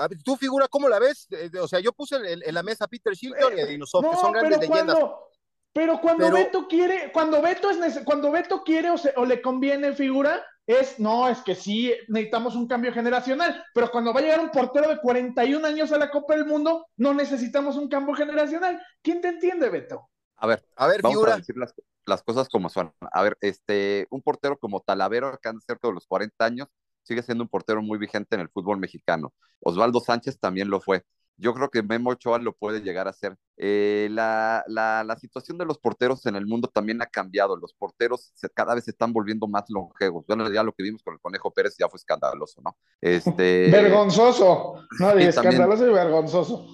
[0.00, 1.26] a ver, tú figura, ¿cómo la ves?
[1.32, 4.08] Eh, O sea, yo puse en, en la mesa a Peter Shilton y a Dinosov,
[4.08, 4.96] que son grandes pero leyendas.
[4.96, 5.28] Cuando,
[5.72, 9.42] pero cuando Pero- Beto quiere, cuando Beto es cuando Beto quiere o, se- o le
[9.42, 14.22] conviene figura, es no, es que sí necesitamos un cambio generacional, pero cuando va a
[14.22, 18.14] llegar un portero de 41 años a la Copa del Mundo, no necesitamos un cambio
[18.14, 18.80] generacional.
[19.02, 20.10] ¿Quién te entiende, Beto?
[20.38, 21.34] A ver, A ver, vamos figura.
[21.34, 21.74] a decir las,
[22.06, 22.92] las cosas como son.
[23.12, 26.68] A ver, este, un portero como Talavero, que han de ser todos los 40 años,
[27.02, 29.32] sigue siendo un portero muy vigente en el fútbol mexicano.
[29.60, 31.04] Osvaldo Sánchez también lo fue.
[31.40, 33.36] Yo creo que Memo Ochoa lo puede llegar a ser.
[33.56, 37.56] Eh, la, la, la, situación de los porteros en el mundo también ha cambiado.
[37.56, 40.24] Los porteros se, cada vez se están volviendo más longevos.
[40.26, 42.76] Bueno, ya lo que vimos con el Conejo Pérez ya fue escandaloso, ¿no?
[43.00, 44.82] Este, vergonzoso.
[44.98, 46.66] No, sí, escandaloso y vergonzoso.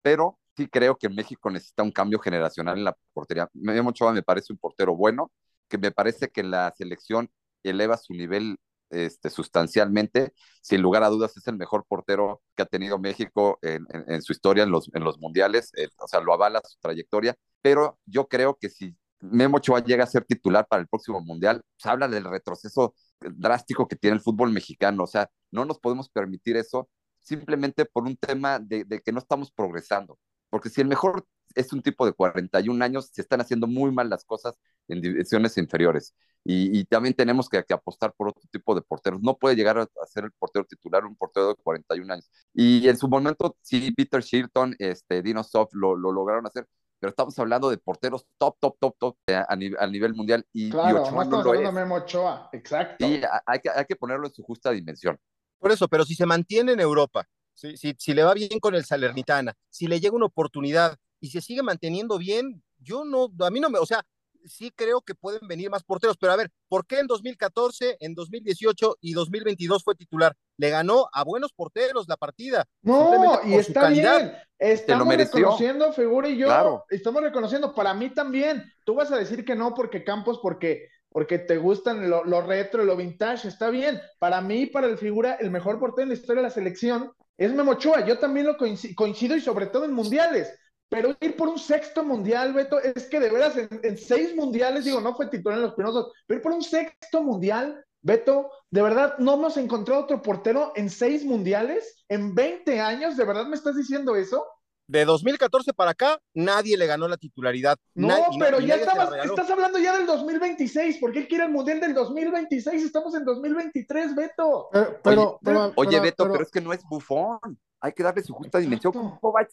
[0.00, 3.48] Pero sí creo que México necesita un cambio generacional en la portería.
[3.54, 5.30] Memo Ochoa me parece un portero bueno,
[5.68, 7.30] que me parece que la selección
[7.62, 8.56] eleva su nivel
[8.90, 10.32] este, sustancialmente.
[10.60, 14.64] Sin lugar a dudas, es el mejor portero que ha tenido México en, su historia
[14.64, 14.90] en los,
[15.20, 15.70] mundiales.
[15.76, 17.36] Eh, o sea, lo avala su trayectoria.
[17.62, 21.62] Pero yo creo que si Memo Ochoa llega a ser titular para el próximo mundial,
[21.76, 25.04] pues habla del retroceso drástico que tiene el fútbol mexicano.
[25.04, 26.88] O sea, no nos podemos permitir eso
[27.20, 30.18] simplemente por un tema de que no estamos progresando.
[30.50, 34.08] Porque si el mejor es un tipo de 41 años, se están haciendo muy mal
[34.08, 34.54] las cosas
[34.88, 36.14] en divisiones inferiores.
[36.44, 39.20] Y, y también tenemos que, que, apostar por otro tipo de porteros.
[39.22, 42.30] No puede llegar a, a, ser el portero titular un portero de 41 años.
[42.54, 46.66] Y en su momento, sí, Peter Shilton, este, Dino Soft lo, lo lograron hacer,
[47.00, 50.44] pero estamos hablando de porteros top, top, top, top a, a, nivel, a nivel, mundial.
[50.52, 53.06] Y, claro, y Ochoa estamos no hablando de Memo Ochoa, exacto.
[53.06, 55.18] Sí, hay que, hay que ponerlo en su justa dimensión.
[55.58, 57.26] Por eso, pero si se mantiene en Europa,
[57.58, 61.30] si, si, si le va bien con el Salernitana, si le llega una oportunidad y
[61.30, 64.04] se sigue manteniendo bien, yo no, a mí no me, o sea,
[64.44, 68.14] sí creo que pueden venir más porteros, pero a ver, ¿por qué en 2014, en
[68.14, 70.36] 2018 y 2022 fue titular?
[70.56, 72.64] Le ganó a buenos porteros la partida.
[72.82, 74.32] No, y está bien.
[74.56, 76.84] Estamos reconociendo, Figura y yo, claro.
[76.88, 78.72] estamos reconociendo, para mí también.
[78.84, 82.84] Tú vas a decir que no porque Campos, porque porque te gustan lo, lo, retro,
[82.84, 84.00] lo vintage, está bien.
[84.18, 87.54] Para mí, para el figura, el mejor portero en la historia de la selección es
[87.54, 88.04] Memochoa.
[88.04, 90.52] Yo también lo coincido, y sobre todo en mundiales.
[90.90, 94.84] Pero ir por un sexto mundial, Beto, es que de veras en, en seis mundiales,
[94.84, 98.50] digo, no fue titular en los primeros dos, pero ir por un sexto mundial, Beto,
[98.70, 103.46] de verdad, no hemos encontrado otro portero en seis mundiales, en 20 años, ¿de verdad
[103.46, 104.46] me estás diciendo eso?
[104.88, 107.76] De 2014 para acá, nadie le ganó la titularidad.
[107.94, 111.80] No, nadie, pero ya estabas, estás hablando ya del 2026, porque él quiere el Mundial
[111.80, 114.68] del 2026, estamos en 2023, Beto.
[114.72, 117.38] Pero, pero, pero, oye, Beto, pero, es que no es bufón,
[117.80, 118.92] hay que darle su justa dimensión.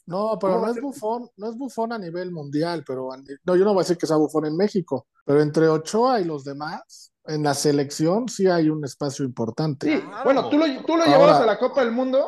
[0.05, 3.09] No, pero no es bufón, no es bufón a nivel mundial, pero
[3.43, 6.23] no, yo no voy a decir que sea bufón en México, pero entre Ochoa y
[6.23, 9.87] los demás, en la selección sí hay un espacio importante.
[9.87, 10.23] Sí, claro.
[10.23, 12.25] bueno, tú lo, tú lo llevabas a la Copa del Mundo.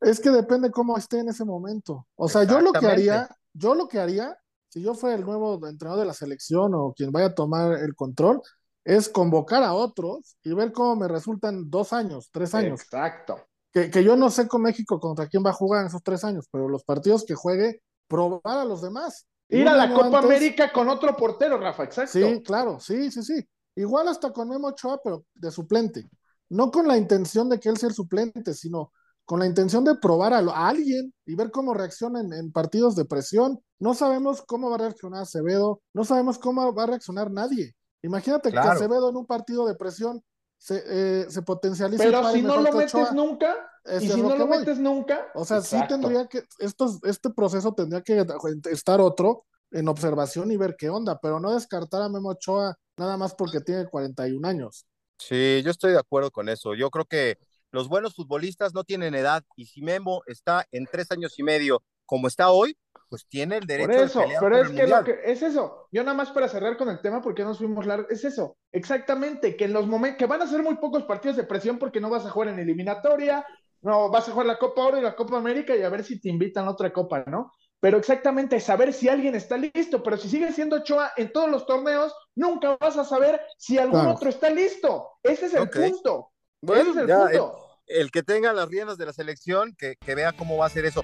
[0.00, 2.06] Es que depende cómo esté en ese momento.
[2.16, 4.36] O sea, yo lo que haría, yo lo que haría,
[4.68, 7.94] si yo fuera el nuevo entrenador de la selección o quien vaya a tomar el
[7.94, 8.40] control,
[8.84, 12.80] es convocar a otros y ver cómo me resultan dos años, tres años.
[12.80, 13.36] Exacto.
[13.72, 16.24] que, que yo no sé con México contra quién va a jugar en esos tres
[16.24, 19.26] años, pero los partidos que juegue, probar a los demás.
[19.50, 22.12] Ir a la Copa antes- América con otro portero, Rafa, exacto.
[22.12, 23.46] Sí, claro, sí, sí, sí.
[23.76, 26.08] Igual hasta con Memo Ochoa, pero de suplente.
[26.48, 28.92] No con la intención de que él sea el suplente, sino
[29.28, 32.50] con la intención de probar a, lo- a alguien y ver cómo reacciona en, en
[32.50, 33.60] partidos de presión.
[33.78, 37.74] No sabemos cómo va a reaccionar Acevedo, no sabemos cómo va a reaccionar nadie.
[38.02, 38.70] Imagínate Claro.
[38.70, 40.22] que Acevedo en un partido de presión
[40.56, 42.02] se, eh, se potencializa.
[42.02, 43.10] Pero si no lo metes Ochoa.
[43.12, 43.54] nunca,
[44.00, 44.58] y si no lo voy.
[44.60, 45.26] metes nunca.
[45.34, 48.24] O sea, sí tendría que, estos, este proceso tendría que
[48.70, 53.18] estar otro en observación y ver qué onda, pero no descartar a Memo Ochoa nada
[53.18, 54.86] más porque tiene 41 años.
[55.18, 56.74] Sí, yo estoy de acuerdo con eso.
[56.74, 57.36] Yo creo que
[57.70, 61.82] los buenos futbolistas no tienen edad y si Memo está en tres años y medio
[62.06, 62.76] como está hoy,
[63.10, 65.20] pues tiene el derecho Por eso, de pelear pero por es el que, lo que
[65.24, 65.88] es eso.
[65.92, 68.56] Yo nada más para cerrar con el tema, porque nos fuimos largos, es eso.
[68.72, 72.00] Exactamente, que en los momentos, que van a ser muy pocos partidos de presión porque
[72.00, 73.46] no vas a jugar en eliminatoria,
[73.82, 76.20] no vas a jugar la Copa Oro y la Copa América y a ver si
[76.20, 77.52] te invitan a otra copa, ¿no?
[77.80, 81.64] Pero exactamente, saber si alguien está listo, pero si sigue siendo Ochoa en todos los
[81.64, 84.16] torneos, nunca vas a saber si algún Claro.
[84.16, 85.10] otro está listo.
[85.22, 86.32] Ese es el punto.
[86.60, 87.56] Bueno, es el ya, punto.
[87.86, 90.84] El que tenga las riendas de la selección, que, que vea cómo va a hacer
[90.84, 91.02] eso.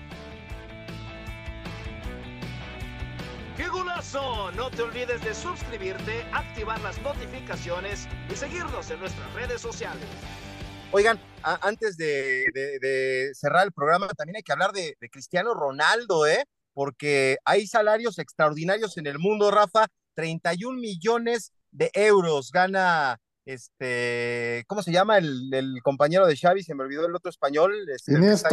[3.56, 4.50] ¡Qué golazo!
[4.52, 10.04] No te olvides de suscribirte, activar las notificaciones y seguirnos en nuestras redes sociales.
[10.90, 15.08] Oigan, a- antes de, de- de cerrar el programa, también hay que hablar de, de
[15.08, 16.44] Cristiano Ronaldo, ¿eh?
[16.72, 19.86] Porque hay salarios extraordinarios en el mundo, Rafa.
[20.14, 26.62] 31 millones de euros gana este, ¿cómo se llama el, el compañero de Xavi?
[26.62, 27.74] Se me olvidó el otro español.
[27.90, 28.48] este, Iniesta.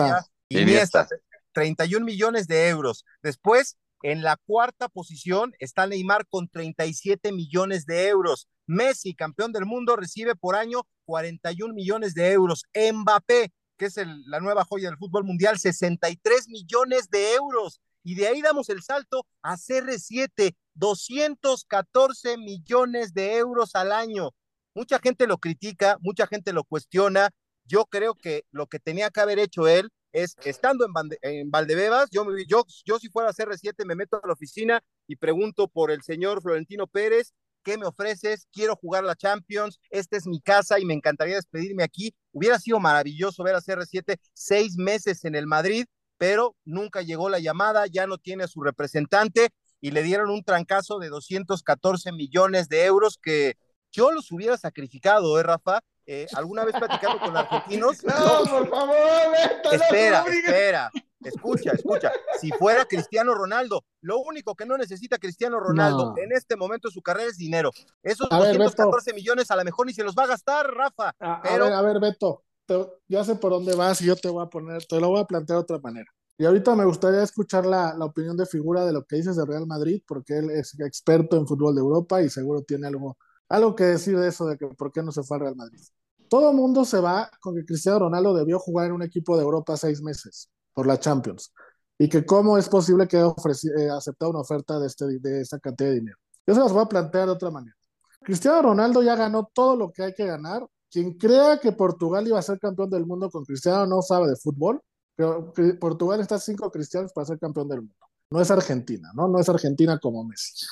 [0.49, 1.01] Iniesta.
[1.03, 1.07] Iniesta.
[1.53, 3.03] 31 millones de euros.
[3.21, 8.47] Después, en la cuarta posición está Neymar con 37 millones de euros.
[8.67, 12.63] Messi, campeón del mundo, recibe por año 41 millones de euros.
[12.73, 17.81] Mbappé, que es el- la nueva joya del fútbol mundial, 63 millones de euros.
[18.03, 24.31] Y de ahí damos el salto a CR7, 214 millones de euros al año.
[24.73, 27.29] Mucha gente lo critica, mucha gente lo cuestiona.
[27.65, 30.85] Yo creo que lo que tenía que haber hecho él es, estando
[31.21, 35.67] en, Valdebebas, yo, yo, yo si fuera CR7 me meto a la oficina y pregunto
[35.67, 38.47] por el señor Florentino Pérez, ¿qué me ofreces?
[38.51, 42.13] Quiero jugar la Champions, esta es mi casa y me encantaría despedirme aquí.
[42.31, 45.85] Hubiera sido maravilloso ver a CR7 seis meses en el Madrid,
[46.17, 50.43] pero nunca llegó la llamada, ya no tiene a su representante y le dieron un
[50.43, 53.57] trancazo de 214 millones de euros que
[53.91, 55.79] yo los hubiera sacrificado, ¿eh, Rafa?
[56.05, 57.97] Eh, alguna vez platicando con argentinos.
[58.03, 58.95] No, por favor,
[59.31, 60.91] Beto, no, espera, no espera.
[61.23, 62.11] Escucha, escucha.
[62.39, 66.17] Si fuera Cristiano Ronaldo, lo único que no necesita Cristiano Ronaldo No.
[66.17, 67.69] en este momento de su carrera es dinero.
[68.01, 71.13] Esos A ver, 214 millones a lo mejor ni se los va a gastar, Rafa.
[71.19, 74.43] A, ver, a ver, Beto, te- ya sé por dónde vas y yo te voy
[74.43, 76.09] a poner, te lo voy a plantear de otra manera.
[76.39, 79.45] Y ahorita me gustaría escuchar la, la opinión de figura de lo que dices de
[79.45, 83.15] Real Madrid, porque él es experto en fútbol de Europa y seguro tiene algo,
[83.51, 85.81] algo que decir de eso, de que por qué no se fue al Real Madrid.
[86.29, 89.75] Todo mundo se va con que Cristiano Ronaldo debió jugar en un equipo de Europa
[89.75, 91.53] seis meses por la Champions.
[91.97, 93.33] Y que cómo es posible que haya
[93.77, 96.17] eh, aceptado una oferta de, este, de esta cantidad de dinero.
[96.47, 97.75] Yo se las voy a plantear de otra manera.
[98.21, 100.65] Cristiano Ronaldo ya ganó todo lo que hay que ganar.
[100.89, 104.35] Quien crea que Portugal iba a ser campeón del mundo con Cristiano no sabe de
[104.37, 104.81] fútbol.
[105.15, 107.95] Pero Portugal está cinco cristianos para ser campeón del mundo.
[108.31, 109.27] No es Argentina, ¿no?
[109.27, 110.65] No es Argentina como Messi.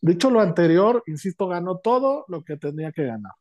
[0.00, 3.32] Dicho lo anterior, insisto, ganó todo lo que tenía que ganar,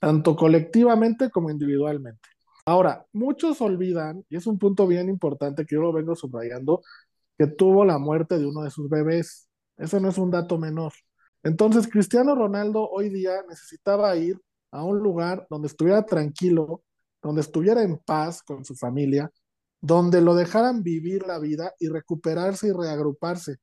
[0.00, 2.28] tanto colectivamente como individualmente.
[2.64, 6.82] Ahora, muchos olvidan, y es un punto bien importante que yo lo vengo subrayando,
[7.38, 9.48] que tuvo la muerte de uno de sus bebés.
[9.76, 10.92] Eso no es un dato menor.
[11.42, 14.40] Entonces, Cristiano Ronaldo hoy día necesitaba ir
[14.72, 16.82] a un lugar donde estuviera tranquilo,
[17.22, 19.30] donde estuviera en paz con su familia,
[19.80, 23.56] donde lo dejaran vivir la vida y recuperarse y reagruparse.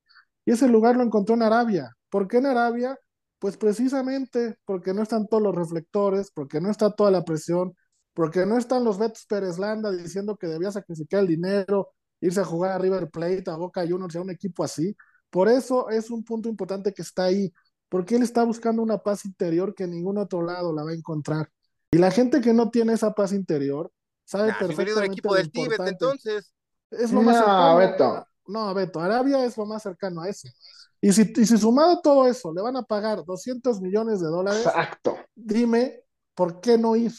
[0.45, 1.93] Y ese lugar lo encontró en Arabia.
[2.13, 2.95] ¿Por qué en Arabia?
[3.39, 7.76] Pues precisamente porque no están todos los reflectores, porque no está toda la presión,
[8.13, 11.89] porque no están los Betos Pérez Landa diciendo que debía sacrificar el dinero,
[12.21, 14.95] irse a jugar a River Plate, a Boca Juniors, a un equipo así.
[15.32, 17.52] Por eso es un punto importante que está ahí,
[17.89, 20.93] porque él está buscando una paz interior que en ningún otro lado la va a
[20.93, 21.49] encontrar.
[21.89, 23.91] Y la gente que no tiene esa paz interior
[24.23, 26.54] sabe Nah, perfectamente equipo lo del Tíbet, entonces.
[26.91, 27.78] Es lo más No, cercano.
[27.78, 28.28] Beto.
[28.45, 30.47] No, Beto, Arabia es lo más cercano a eso.
[31.03, 34.65] Y si, y si sumado todo eso le van a pagar 200 millones de dólares,
[34.65, 35.17] Exacto.
[35.35, 36.01] dime,
[36.33, 37.11] ¿por qué no ir?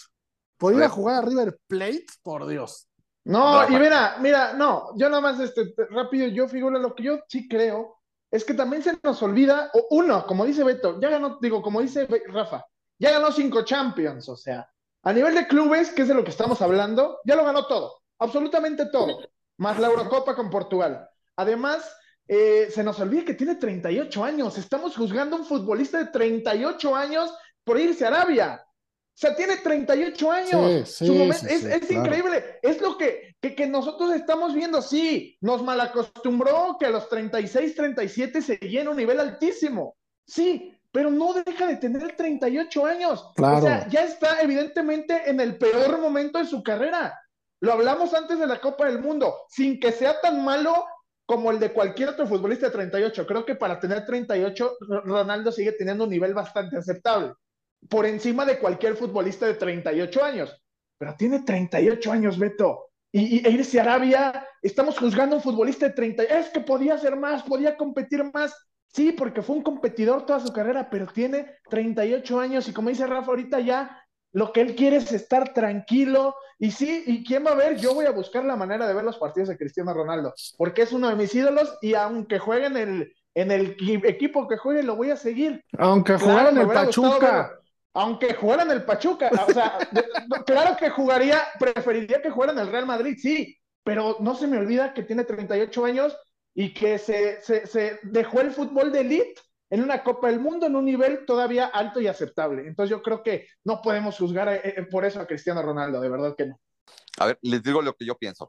[0.56, 0.90] ¿Por ir a Ver.
[0.90, 2.06] jugar a River Plate?
[2.22, 2.88] Por Dios.
[3.24, 7.02] No, y mira, mira, no, yo nada más este, te- rápido, yo figuro lo que
[7.02, 7.96] yo sí creo
[8.30, 11.82] es que también se nos olvida, o uno, como dice Beto, ya ganó, digo, como
[11.82, 12.64] dice Rafa,
[12.98, 14.66] ya ganó cinco Champions, o sea,
[15.02, 18.00] a nivel de clubes, que es de lo que estamos hablando, ya lo ganó todo.
[18.18, 19.20] absolutamente todo,
[19.58, 21.06] más la Eurocopa con Portugal.
[21.36, 21.94] Además,
[22.26, 24.58] eh, se nos olvida que tiene 38 años.
[24.58, 28.64] Estamos juzgando a un futbolista de 38 años por irse a Arabia.
[28.66, 30.88] O sea, tiene 38 años.
[30.88, 32.06] Sí, sí, momento, sí, es, sí, es claro.
[32.06, 32.44] increíble.
[32.62, 34.82] Es lo que, que, que nosotros estamos viendo.
[34.82, 39.96] Sí, nos malacostumbró que a los 36, 37 seguía en un nivel altísimo.
[40.26, 43.30] Sí, pero no deja de tener 38 años.
[43.36, 43.58] Claro.
[43.58, 47.20] O sea, ya está evidentemente en el peor momento de su carrera.
[47.60, 50.86] Lo hablamos antes de la Copa del Mundo, sin que sea tan malo
[51.26, 53.26] como el de cualquier otro futbolista de 38.
[53.26, 57.32] Creo que para tener 38, R- Ronaldo sigue teniendo un nivel bastante aceptable,
[57.88, 60.62] por encima de cualquier futbolista de 38 años.
[60.98, 62.90] Pero tiene 38 años, Beto.
[63.12, 66.22] Y, y e irse a Arabia, estamos juzgando a un futbolista de 30.
[66.24, 68.54] Es que podía hacer más, podía competir más.
[68.88, 73.06] Sí, porque fue un competidor toda su carrera, pero tiene 38 años y como dice
[73.06, 74.03] Rafa ahorita ya,
[74.34, 76.36] lo que él quiere es estar tranquilo.
[76.58, 77.76] Y sí, ¿y quién va a ver?
[77.78, 80.92] Yo voy a buscar la manera de ver los partidos de Cristiano Ronaldo, porque es
[80.92, 84.82] uno de mis ídolos y aunque juegue en el, en el equi- equipo que juegue,
[84.82, 85.64] lo voy a seguir.
[85.78, 87.58] Aunque Claro, jugara en el Pachuca.
[87.96, 89.78] Aunque jugara en el Pachuca, o sea,
[90.46, 94.58] claro que jugaría, preferiría que jugara en el Real Madrid, sí, pero no se me
[94.58, 96.16] olvida que tiene 38 años
[96.54, 99.34] y que se, se, se dejó el fútbol de elite
[99.74, 102.64] en una Copa del Mundo en un nivel todavía alto y aceptable.
[102.64, 106.08] Entonces yo creo que no podemos juzgar eh, eh, por eso a Cristiano Ronaldo, de
[106.08, 106.60] verdad que no.
[107.18, 108.48] A ver, les digo lo que yo pienso.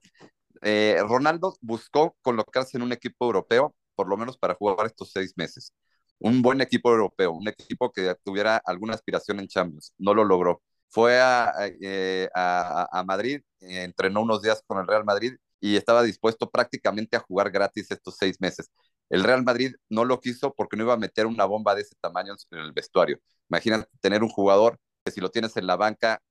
[0.61, 5.33] Eh, Ronaldo buscó colocarse en un equipo europeo, por lo menos para jugar estos seis
[5.35, 5.73] meses.
[6.19, 9.93] Un buen equipo europeo, un equipo que tuviera alguna aspiración en Champions.
[9.97, 10.61] No lo logró.
[10.89, 17.21] Fue a, Madrid, entrenó unos días con el Real Madrid y estaba dispuesto prácticamente a
[17.21, 18.69] jugar gratis estos seis meses.
[19.09, 21.95] El Real Madrid no lo quiso porque no iba a meter una bomba de ese
[22.01, 23.19] tamaño en el vestuario.
[23.49, 26.21] Imagínate tener un jugador que si lo tienes en la banca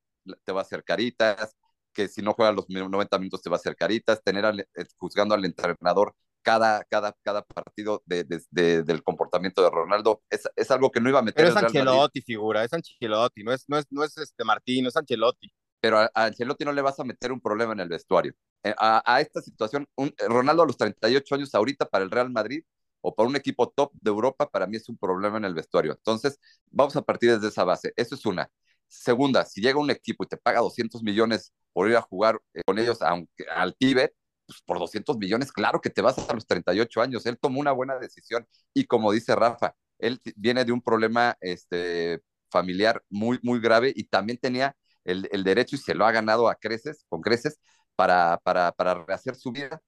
[0.44, 1.56] te va a hacer caritas,
[1.92, 4.66] que si no juega los 90 minutos te va a hacer caritas, tener al, eh,
[4.96, 10.42] juzgando al entrenador cada, cada, cada partido de, de, de, del comportamiento de Ronaldo, es,
[10.54, 13.64] es, algo que no iba a meter Pero es Ancelotti, figura, es Ancelotti, no es,
[13.66, 15.50] no es, no es este Martín, no es Ancelotti.
[15.80, 18.34] Pero a, a, Ancelotti no le vas a meter un problema en el vestuario.
[18.64, 22.64] Eh, A, esta situación, un, Ronaldo a los 38 años ahorita para el Real Madrid
[23.02, 25.92] o para un equipo top de Europa, para mí es un problema en el vestuario.
[25.92, 27.92] Entonces, vamos a partir desde esa base.
[27.96, 28.50] Eso es una.
[28.88, 32.62] Segunda, si llega un equipo y te paga 200 millones por ir a jugar eh,
[32.64, 34.14] con ellos aunque, al Tíbet,
[34.46, 37.26] pues por 200 millones, claro que te vas a los 38 años.
[37.26, 42.22] Él tomó una buena decisión y como dice Rafa, él viene de un problema este,
[42.50, 46.48] familiar muy, muy grave y también tenía el, el, derecho y se lo ha ganado
[46.48, 47.58] a creces, con creces
[47.96, 49.80] para, para, para rehacer su vida,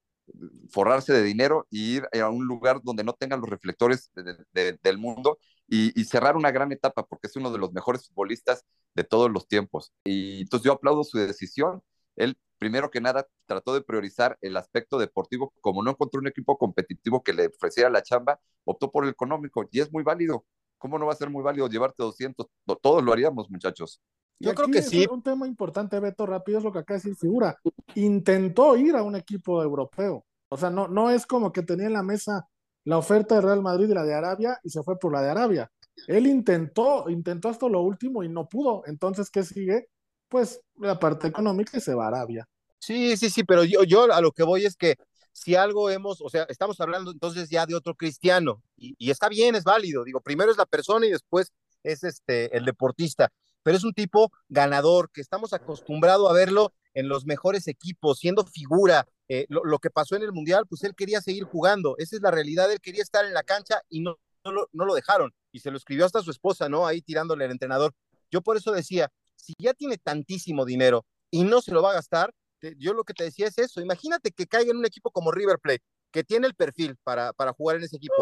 [0.70, 4.78] forrarse de dinero y ir a un lugar donde no tengan los reflectores de, de,
[4.82, 5.38] del mundo
[5.68, 8.64] y, y, cerrar una gran etapa porque es uno de los mejores futbolistas
[8.94, 9.92] de todos los tiempos.
[10.04, 11.82] Y entonces yo aplaudo su decisión.
[12.16, 15.52] Él, primero que nada, trató de priorizar el aspecto deportivo.
[15.60, 19.68] Como no encontró un equipo competitivo que le ofreciera la chamba, optó por el económico
[19.70, 20.44] y es muy válido.
[20.78, 22.46] ¿Cómo no va a ser muy válido llevarte 200?
[22.82, 24.00] Todos lo haríamos, muchachos.
[24.38, 25.06] Yo creo que sí.
[25.10, 27.58] Un tema importante, Beto, rápido, es lo que acá decir figura.
[27.94, 30.24] Intentó ir a un equipo europeo.
[30.48, 32.48] O sea, no, no es como que tenía en la mesa
[32.84, 35.30] la oferta de Real Madrid y la de Arabia y se fue por la de
[35.30, 35.70] Arabia.
[36.06, 38.82] Él intentó, intentó hasta lo último y no pudo.
[38.86, 39.88] Entonces, ¿qué sigue?
[40.28, 42.46] Pues la parte económica y se va a Arabia.
[42.78, 44.96] Sí, sí, sí, pero yo, yo a lo que voy es que
[45.32, 49.28] si algo hemos, o sea, estamos hablando entonces ya de otro cristiano y, y está
[49.28, 50.04] bien, es válido.
[50.04, 53.32] Digo, primero es la persona y después es este el deportista,
[53.66, 58.46] pero es un tipo ganador que estamos acostumbrados a verlo en los mejores equipos, siendo
[58.46, 59.08] figura.
[59.28, 62.30] Eh, lo, que pasó en el Mundial, pues él quería seguir jugando, esa es la
[62.30, 66.06] realidad, él quería estar en la cancha y no, lo, dejaron, y se lo escribió
[66.06, 66.86] hasta su esposa, ¿no?
[66.86, 67.92] Ahí tirándole al entrenador.
[68.30, 71.94] Yo por eso decía, si ya tiene tantísimo dinero y no se lo va a
[71.94, 72.32] gastar,
[72.78, 75.58] yo lo que te decía es eso, imagínate que caiga en un equipo como River
[75.58, 75.82] Plate,
[76.16, 78.14] que tiene el perfil para, para jugar en ese equipo.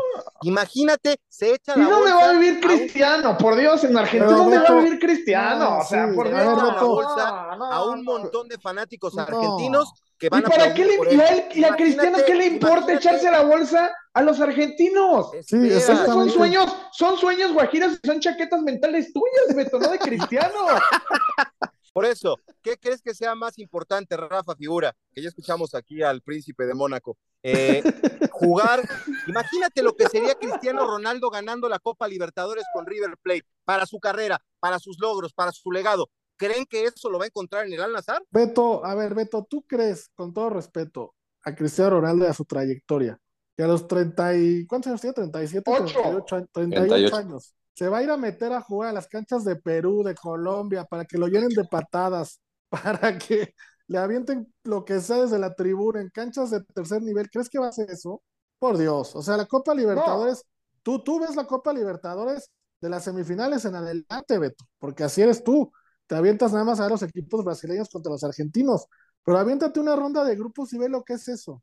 [0.42, 3.30] Imagínate, se echa ¿Y la dónde bolsa va a vivir Cristiano?
[3.30, 3.37] Un...
[3.37, 5.59] Por Dios, en Argentina, ¿dónde va a vivir Cristiano?
[5.61, 6.57] no, o sea, sí, por a Dios.
[6.74, 9.22] la bolsa a un montón de fanáticos No.
[9.22, 12.18] argentinos que ¿Y van a para qué le, por y a, él, y a Cristiano
[12.26, 15.30] qué le importa echarse la bolsa a los argentinos?
[15.47, 15.57] Sí.
[15.70, 20.53] Esos son sueños, son sueños guajiros y son chaquetas mentales tuyas, Beto, no de Cristiano.
[21.95, 24.97] Por eso, ¿qué crees que sea más importante, Rafa Figura?
[25.12, 27.16] Que ya escuchamos aquí al príncipe de Mónaco.
[27.45, 27.84] Eh,
[28.32, 28.82] jugar,
[29.28, 34.01] imagínate lo que sería Cristiano Ronaldo ganando la Copa Libertadores con River Plate para su
[34.01, 36.11] carrera, para sus logros, para su legado.
[36.36, 38.24] ¿Creen que eso lo va a encontrar en el Al-Nazar?
[38.28, 41.14] Beto, a ver, Beto, ¿tú crees, con todo respeto,
[41.45, 43.20] a Cristiano Ronaldo y a su trayectoria,
[43.57, 44.66] que a los 30 y...
[44.66, 45.14] ¿Cuántos años tiene?
[45.14, 45.84] 37, Ocho.
[45.84, 47.16] 38, años- 38 38.
[47.16, 47.55] años.
[47.75, 50.85] Se va a ir a meter a jugar a las canchas de Perú, de Colombia,
[50.85, 53.55] para que lo llenen de patadas, para que
[53.87, 57.29] le avienten lo que sea desde la tribuna en canchas de tercer nivel.
[57.31, 58.22] ¿Crees que va a ser eso?
[58.59, 59.14] Por Dios.
[59.14, 60.45] O sea, la Copa Libertadores,
[60.83, 62.51] tú, tú ves la Copa Libertadores
[62.81, 65.72] de las semifinales en adelante, Beto, porque así eres tú.
[66.07, 68.87] Te avientas nada más a los equipos brasileños contra los argentinos,
[69.25, 71.61] pero aviéntate una ronda de grupos y ve lo que es eso.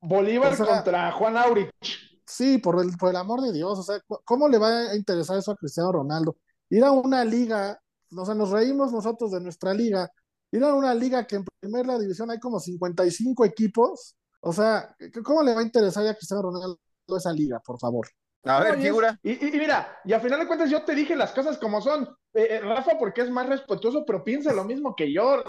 [0.00, 1.70] Bolívar contra Juan Aurich.
[2.26, 5.38] Sí, por el, por el amor de Dios, o sea, ¿cómo le va a interesar
[5.38, 6.36] eso a Cristiano Ronaldo?
[6.70, 7.78] Ir a una liga,
[8.16, 10.10] o sea, nos reímos nosotros de nuestra liga,
[10.50, 15.42] ir a una liga que en primera división hay como 55 equipos, o sea, ¿cómo
[15.42, 16.78] le va a interesar a Cristiano Ronaldo
[17.16, 18.08] esa liga, por favor?
[18.44, 19.18] A ver, figura.
[19.22, 22.04] Y, mira, y a final de cuentas yo te dije las cosas como son.
[22.34, 25.42] Eh, eh, Rafa, porque es más respetuoso, pero piensa lo mismo que yo.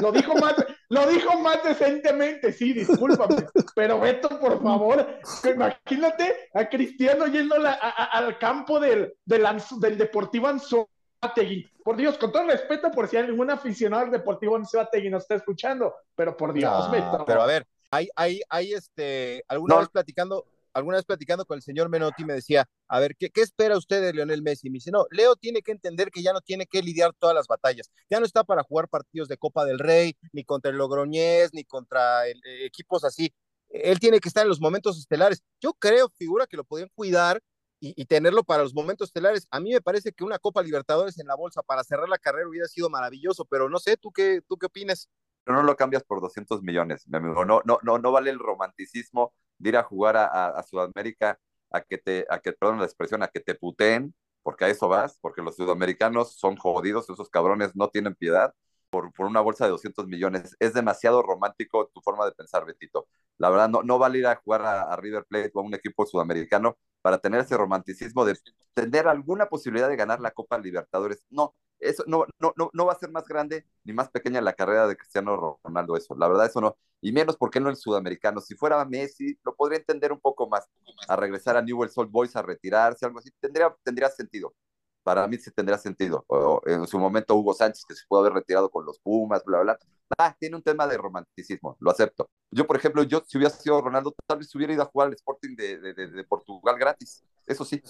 [0.00, 0.54] lo dijo más,
[0.88, 3.46] lo dijo más decentemente, sí, discúlpame.
[3.74, 5.06] Pero Beto, por favor,
[5.44, 9.46] imagínate a Cristiano yendo al campo del, del,
[9.78, 11.70] del Deportivo Anzuategui.
[11.84, 15.36] Por Dios, con todo respeto, por si hay algún aficionado al Deportivo Anzuategui nos está
[15.36, 17.24] escuchando, pero por Dios, Beto.
[17.26, 20.46] Pero a ver, hay, hay, hay este, alguna vez platicando,
[20.76, 24.02] alguna vez platicando con el señor Menotti me decía, a ver, ¿qué, ¿qué, espera usted
[24.02, 24.68] de Lionel Messi?
[24.68, 27.46] Me dice, no, Leo tiene que entender que ya no tiene que lidiar todas las
[27.46, 31.54] batallas, ya no está para jugar partidos de Copa del Rey, ni contra el Logroñés,
[31.54, 33.32] ni contra el, eh, equipos así.
[33.70, 35.42] Él tiene que estar en los momentos estelares.
[35.60, 37.40] Yo creo, figura, que lo podían cuidar
[37.80, 39.48] y, y, tenerlo para los momentos estelares.
[39.50, 42.48] A mí me parece que una Copa Libertadores en la bolsa para cerrar la carrera
[42.48, 45.08] hubiera sido maravilloso, pero no sé, ¿tú qué, tú qué opinas?
[45.44, 47.44] Pero no lo cambias por 200 millones, mi amigo.
[47.44, 51.38] No, no, no, no vale el romanticismo de ir a jugar a, Sudamérica
[51.70, 54.88] a que te, a que, perdón la expresión, a que te puteen, porque a eso
[54.88, 58.54] vas, porque los sudamericanos son jodidos, esos cabrones no tienen piedad
[58.90, 60.56] por, por una bolsa de 200 millones.
[60.60, 63.08] Es demasiado romántico tu forma de pensar, Betito.
[63.38, 65.74] La verdad, no, no vale ir a jugar a, a River Plate o a un
[65.74, 68.38] equipo sudamericano para tener ese romanticismo de
[68.74, 71.24] tener alguna posibilidad de ganar la Copa Libertadores.
[71.30, 74.54] No, eso no, no, no, no va a ser más grande ni más pequeña la
[74.54, 76.14] carrera de Cristiano Ronaldo, eso.
[76.16, 76.76] La verdad, eso no.
[77.00, 78.40] Y menos porque no el sudamericano.
[78.40, 80.68] Si fuera Messi, lo podría entender un poco más.
[81.08, 84.54] A regresar a Newell's Old Boys, a retirarse, algo así, tendría, tendría sentido.
[85.02, 86.24] Para mí sí tendría sentido.
[86.28, 89.60] O, en su momento Hugo Sánchez, que se pudo haber retirado con los Pumas, bla,
[89.60, 89.88] bla, bla.
[90.18, 92.28] Ah, tiene un tema de romanticismo, lo acepto.
[92.50, 95.14] Yo, por ejemplo, yo si hubiera sido Ronaldo, tal vez hubiera ido a jugar al
[95.14, 97.24] Sporting de, de, de, de Portugal gratis.
[97.46, 97.82] Eso sí.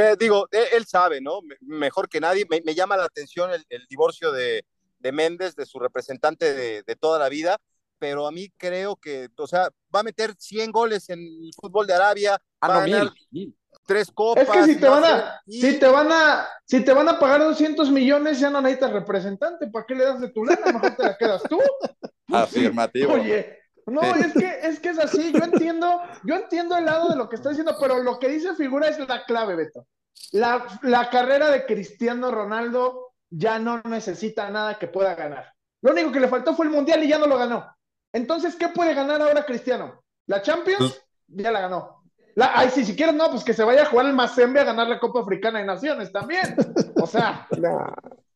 [0.00, 1.40] Eh, digo, él, él, sabe, ¿no?
[1.60, 2.46] Mejor que nadie.
[2.48, 4.64] Me, me llama la atención el, el divorcio de,
[4.98, 7.58] de, Méndez, de su representante de, de, toda la vida,
[7.98, 11.86] pero a mí creo que, o sea, va a meter 100 goles en el fútbol
[11.86, 12.40] de Arabia.
[12.60, 13.54] Ah, va no, a ganar mil,
[13.86, 14.44] tres copas.
[14.44, 17.40] Es que si te van a, si te van a, si te van a pagar
[17.40, 19.66] 200 millones, ya no necesitas representante.
[19.68, 20.72] ¿Para qué le das de tu lana?
[20.72, 21.58] Mejor te la quedas tú.
[22.32, 23.14] Afirmativo.
[23.14, 23.59] Oye,
[23.90, 27.28] no, es que, es que es así, yo entiendo, yo entiendo el lado de lo
[27.28, 29.86] que está diciendo, pero lo que dice figura es la clave, Beto.
[30.32, 35.52] La, la carrera de Cristiano Ronaldo ya no necesita nada que pueda ganar.
[35.82, 37.74] Lo único que le faltó fue el Mundial y ya no lo ganó.
[38.12, 40.02] Entonces, ¿qué puede ganar ahora Cristiano?
[40.26, 41.02] ¿La Champions?
[41.26, 42.02] Ya la ganó.
[42.34, 44.64] La, ay, si, si quieres, no, pues que se vaya a jugar el Mazembe a
[44.64, 46.54] ganar la Copa Africana de Naciones también.
[46.96, 47.92] O sea, no.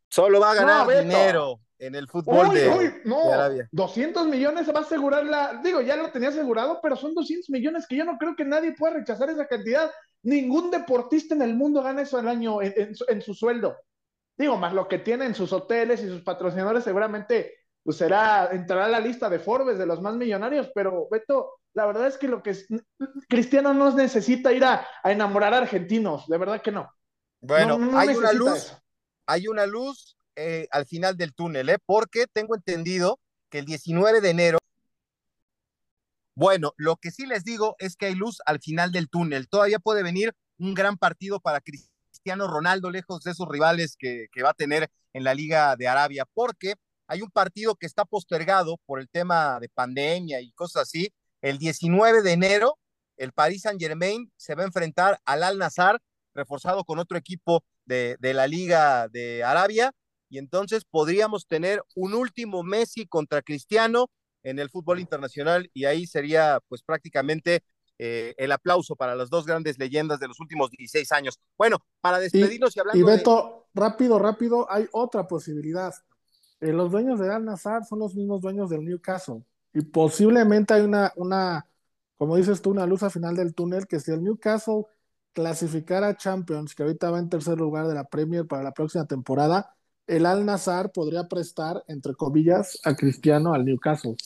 [0.08, 3.26] solo va a ganar no, dinero en el fútbol uy, de, uy, no.
[3.26, 3.68] de, Arabia.
[3.72, 5.60] 200 millones va a asegurar la.
[5.62, 8.72] Digo, ya lo tenía asegurado, pero son 200 millones que yo no creo que nadie
[8.72, 9.90] pueda rechazar esa cantidad.
[10.22, 13.76] Ningún deportista en el mundo gana eso al año en, en, en su sueldo.
[14.36, 17.52] Digo, más lo que tiene en sus hoteles y sus patrocinadores, seguramente
[17.84, 21.84] pues será, entrará a la lista de Forbes de los más millonarios, pero Beto, la
[21.84, 22.66] verdad es que lo que es,
[23.28, 26.90] Cristiano no necesita ir a, a enamorar a argentinos, de verdad que no.
[27.42, 28.82] Bueno, no, no hay una luz, eso.
[29.26, 31.78] hay una luz eh, al final del túnel, ¿eh?
[31.84, 33.20] porque tengo entendido
[33.50, 34.58] que el 19 de enero,
[36.34, 39.78] bueno, lo que sí les digo es que hay luz al final del túnel, todavía
[39.78, 44.50] puede venir un gran partido para Cristiano Ronaldo, lejos de esos rivales que, que va
[44.50, 46.74] a tener en la Liga de Arabia, porque
[47.06, 51.12] hay un partido que está postergado por el tema de pandemia y cosas así.
[51.42, 52.78] El 19 de enero,
[53.16, 56.00] el Paris Saint Germain se va a enfrentar al Al Nazar,
[56.34, 59.92] reforzado con otro equipo de, de, la Liga de Arabia.
[60.34, 64.10] Y entonces podríamos tener un último Messi contra Cristiano
[64.42, 67.62] en el fútbol internacional y ahí sería pues prácticamente
[67.98, 71.38] eh, el aplauso para las dos grandes leyendas de los últimos 16 años.
[71.56, 73.80] Bueno, para despedirnos y, y hablando Y Beto, de...
[73.80, 75.94] rápido, rápido, hay otra posibilidad
[76.60, 79.44] eh, los dueños de Al Nazar son los mismos dueños del Newcastle.
[79.72, 81.64] Y posiblemente hay una, una,
[82.16, 84.84] como dices tú, una luz al final del túnel, que si el Newcastle
[85.32, 89.04] clasificara a Champions, que ahorita va en tercer lugar de la Premier para la próxima
[89.06, 89.76] temporada,
[90.06, 94.16] el Al Nazar podría prestar, entre comillas, a Cristiano al Newcastle.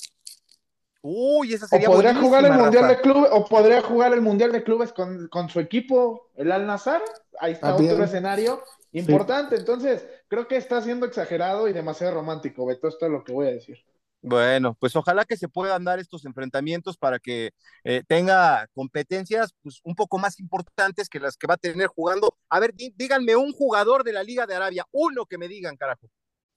[1.00, 2.94] Uy, esa sería o podría jugar el mundial Rafa.
[2.96, 6.66] de clubes o podría jugar el mundial de clubes con, con su equipo el Al
[6.66, 7.02] Nazar
[7.40, 8.60] ahí está otro escenario
[8.92, 13.32] Importante, entonces creo que está siendo exagerado y demasiado romántico, Beto, esto es lo que
[13.32, 13.78] voy a decir.
[14.20, 17.52] Bueno, pues ojalá que se puedan dar estos enfrentamientos para que
[17.84, 22.36] eh, tenga competencias pues, un poco más importantes que las que va a tener jugando.
[22.48, 26.10] A ver, díganme un jugador de la Liga de Arabia, uno que me digan, carajo.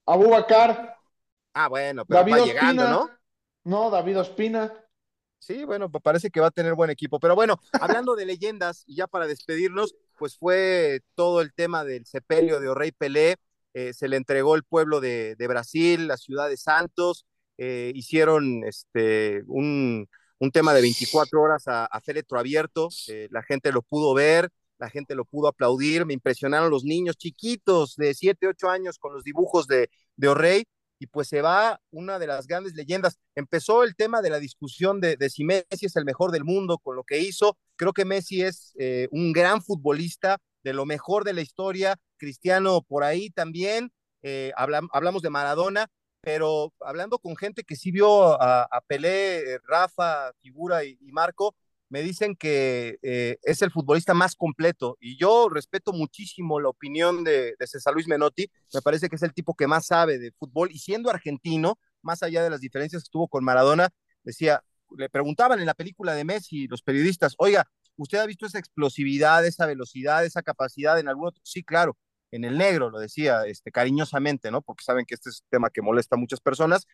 [0.06, 0.96] Abubakar.
[1.54, 3.10] Ah, bueno, pero David va llegando, ¿no?
[3.64, 4.72] No, David Ospina.
[5.38, 7.20] Sí, bueno, parece que va a tener buen equipo.
[7.20, 12.06] Pero bueno, hablando de leyendas, y ya para despedirnos, pues fue todo el tema del
[12.06, 13.36] sepelio de Orey Pelé.
[13.74, 17.26] Eh, se le entregó el pueblo de, de Brasil, la ciudad de Santos,
[17.58, 23.42] eh, hicieron este, un, un, tema de 24 horas a, a féretro abierto, eh, la
[23.42, 28.14] gente lo pudo ver, la gente lo pudo aplaudir, me impresionaron los niños chiquitos de
[28.14, 30.64] 7, 8 años con los dibujos de, de O'Reilly,
[31.02, 33.18] y pues se va una de las grandes leyendas.
[33.34, 36.78] Empezó el tema de la discusión de, de si Messi es el mejor del mundo
[36.78, 37.58] con lo que hizo.
[37.74, 41.98] Creo que Messi es eh, un gran futbolista, de lo mejor de la historia.
[42.18, 43.92] Cristiano por ahí también.
[44.22, 45.88] Eh, hablamos de Maradona,
[46.22, 51.56] pero hablando con gente que sí vio a, a Pelé, Rafa, Figura y, Marco,
[51.88, 57.24] me dicen que eh, es el futbolista más completo y yo respeto muchísimo la opinión
[57.24, 60.32] de, de, César Luis Menotti, me parece que es el tipo que más sabe de
[60.32, 63.90] fútbol y siendo argentino, más allá de las diferencias que tuvo con Maradona,
[64.22, 64.62] decía,
[64.96, 69.44] le preguntaban en la película de Messi los periodistas, oiga, ¿usted ha visto esa explosividad,
[69.44, 71.42] esa velocidad, esa capacidad en algún otro?
[71.44, 71.98] Sí, claro
[72.32, 74.62] en el negro, lo decía este, cariñosamente, ¿no?
[74.62, 76.86] Porque saben que este es un tema que molesta a muchas personas.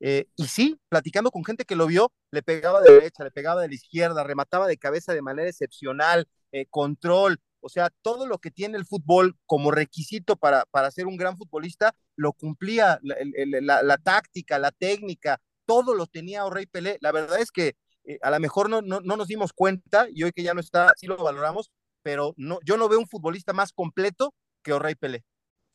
[0.00, 3.62] Eh, y sí, platicando con gente que lo vio, le pegaba de derecha, le pegaba
[3.62, 8.38] de la izquierda, remataba de cabeza de manera excepcional, eh, control, o sea, todo lo
[8.38, 13.16] que tiene el fútbol como requisito para, para ser un gran futbolista, lo cumplía, la,
[13.60, 16.98] la, la táctica, la técnica, todo lo tenía Rey Pelé.
[17.00, 20.24] La verdad es que eh, a lo mejor no, no, no, nos dimos cuenta, y
[20.24, 21.70] hoy que ya no está, sí lo valoramos,
[22.02, 25.24] pero no, yo no veo un futbolista más completo que O'Reilly Pelé.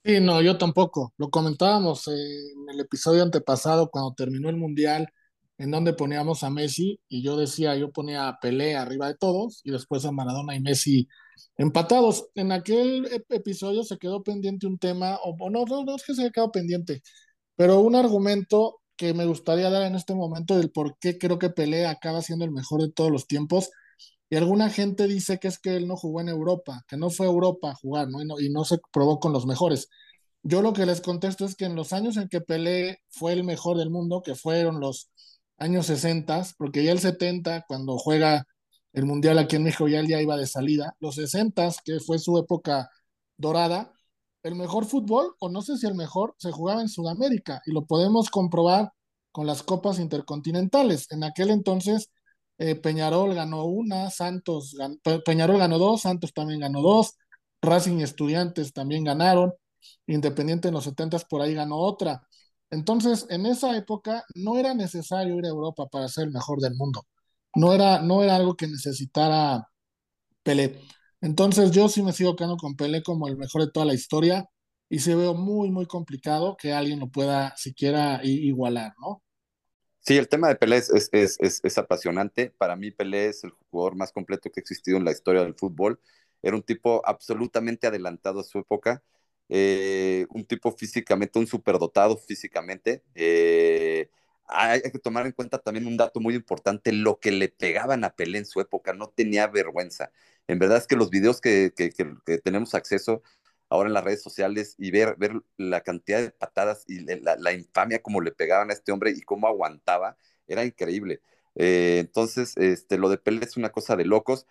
[0.04, 1.14] Sí, no, yo tampoco.
[1.18, 5.10] Lo comentábamos en el episodio antepasado cuando terminó el Mundial,
[5.58, 9.62] en donde poníamos a Messi y yo decía, yo ponía a Pelé arriba de todos
[9.64, 11.08] y después a Maradona y Messi
[11.58, 12.30] empatados.
[12.36, 16.32] En aquel episodio se quedó pendiente un tema, o no, no, no es que se
[16.32, 17.02] quedado pendiente,
[17.56, 21.50] pero un argumento que me gustaría dar en este momento del por qué creo que
[21.50, 23.70] Pelé acaba siendo el mejor de todos los tiempos
[24.30, 27.28] y alguna gente dice que es que él no jugó en Europa, que no fue
[27.28, 28.22] a Europa a jugar, ¿no?
[28.40, 29.90] Y, no, se probó con los mejores.
[30.44, 33.44] Yo lo que les contesto es que en los años en que Pelé fue el
[33.44, 35.10] mejor del mundo, que fueron los
[35.58, 38.46] años 60, porque ya el 70, cuando juega
[38.94, 42.20] el Mundial aquí en México, ya él ya iba de salida, los 60, que fue
[42.20, 42.90] su época
[43.38, 43.94] dorada,
[44.44, 47.86] el mejor fútbol, o no sé si el mejor, se jugaba en Sudamérica, y lo
[47.86, 48.92] podemos comprobar
[49.32, 51.08] con las copas intercontinentales.
[51.12, 52.10] En aquel entonces
[52.58, 57.16] eh, Peñarol ganó una, Santos, gan Peñarol ganó dos, Santos también ganó dos,
[57.62, 59.54] Racing Estudiantes también ganaron,
[60.08, 62.22] Independiente en los 70 por ahí ganó otra.
[62.70, 66.76] Entonces, en esa época no era necesario ir a Europa para ser el mejor del
[66.76, 67.06] mundo.
[67.56, 69.68] No era, no era algo que necesitara
[70.44, 70.80] Pelé.
[71.22, 74.48] Entonces, yo sí me sigo quedando con Pelé como el mejor de toda la historia
[74.90, 79.22] y se veo muy, muy complicado que alguien lo pueda siquiera igualar, ¿no?
[80.08, 82.50] Sí, el tema de Pelé es, es, es, es, apasionante.
[82.58, 85.54] Para mí, Pelé es el jugador más completo que ha existido en la historia del
[85.54, 86.00] fútbol.
[86.42, 89.04] Era un tipo absolutamente adelantado a su época,
[89.50, 93.04] eh, un tipo físicamente, un superdotado físicamente.
[93.16, 94.10] Eh,
[94.48, 98.12] hay, que tomar en cuenta también un dato muy importante, lo que le pegaban a
[98.12, 100.12] Pelé en su época, no tenía vergüenza.
[100.48, 103.24] En verdad es que los videos que, que tenemos acceso
[103.70, 108.02] ahora en las redes sociales y ver, ver la cantidad de patadas y la, infamia
[108.02, 111.22] como le pegaban a este hombre y cómo aguantaba, era increíble.
[111.56, 114.46] Eh, entonces, este, lo de Pelé es una cosa de locos.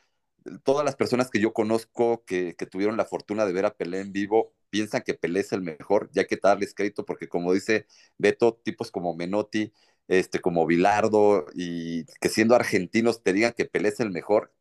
[0.64, 4.00] Todas las personas que yo conozco que, que, tuvieron la fortuna de ver a Pelé
[4.00, 7.86] en vivo piensan que Pelé es el mejor, ya que darles crédito, porque como dice
[8.18, 9.72] Beto, tipos como Menotti,
[10.08, 14.52] este, como Bilardo, y que siendo argentinos te digan que Pelé es el mejor,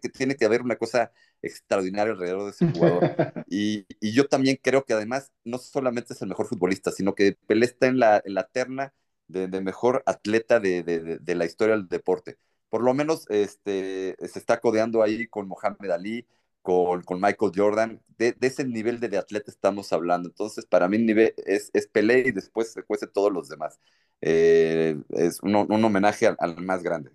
[0.00, 1.12] que tiene que haber una cosa
[1.42, 3.02] extraordinaria alrededor de ese jugador.
[3.48, 7.36] y, y, yo también creo que además no solamente es el mejor futbolista, sino que
[7.46, 8.94] Pelé está en la, en la terna
[9.28, 12.38] de, de mejor atleta de, de, de, la historia del deporte.
[12.68, 16.26] Por lo menos este, se está codeando ahí con Mohamed Ali,
[16.62, 20.28] con, con Michael Jordan, de, de, ese nivel de, de, atleta estamos hablando.
[20.28, 23.78] Entonces, para mí nivel es, es Pelé y después se cuece todos los demás.
[24.20, 27.10] Eh, es un, un homenaje al, al, más grande.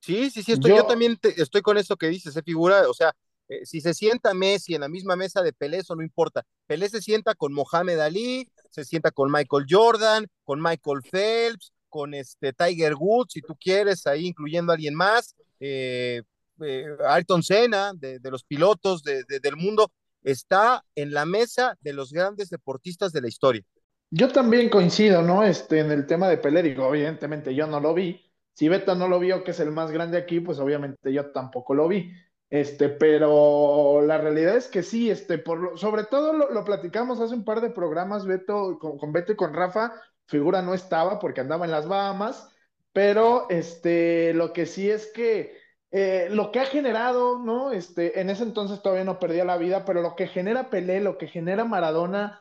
[0.00, 2.88] Sí, sí, sí, estoy, yo, yo también te, estoy con eso que dices, esa figura,
[2.88, 3.12] o sea,
[3.48, 6.42] eh, si se sienta Messi en la misma mesa de Pelé, eso no importa.
[6.66, 12.14] Pelé se sienta con Mohamed Ali, se sienta con Michael Jordan, con Michael Phelps, con
[12.14, 16.22] este Tiger Woods, si tú quieres, ahí incluyendo a alguien más, eh,
[16.60, 19.90] eh, Ayrton Senna, de, los pilotos de, del mundo.
[20.22, 23.62] está en la mesa de los grandes deportistas de la historia.
[24.10, 25.44] Yo también coincido, ¿no?
[25.44, 28.20] Este, en el tema de Pelé, digo, evidentemente yo no lo vi.
[28.54, 31.74] Si Beto no lo vio, que es el más grande aquí, pues obviamente yo tampoco
[31.74, 32.12] lo vi.
[32.48, 37.44] Este, pero la realidad es que sí, este, por sobre todo lo, platicamos hace un
[37.44, 39.94] par de programas, Beto, con, con, Beto y con Rafa,
[40.26, 42.48] figura no estaba porque andaba en las Bahamas,
[42.92, 45.58] pero este, lo que sí es que
[45.90, 47.72] eh, lo que ha generado, ¿no?
[47.72, 51.16] Este, en ese entonces todavía no perdía la vida, pero lo que genera Pelé, lo
[51.18, 52.40] que genera Maradona,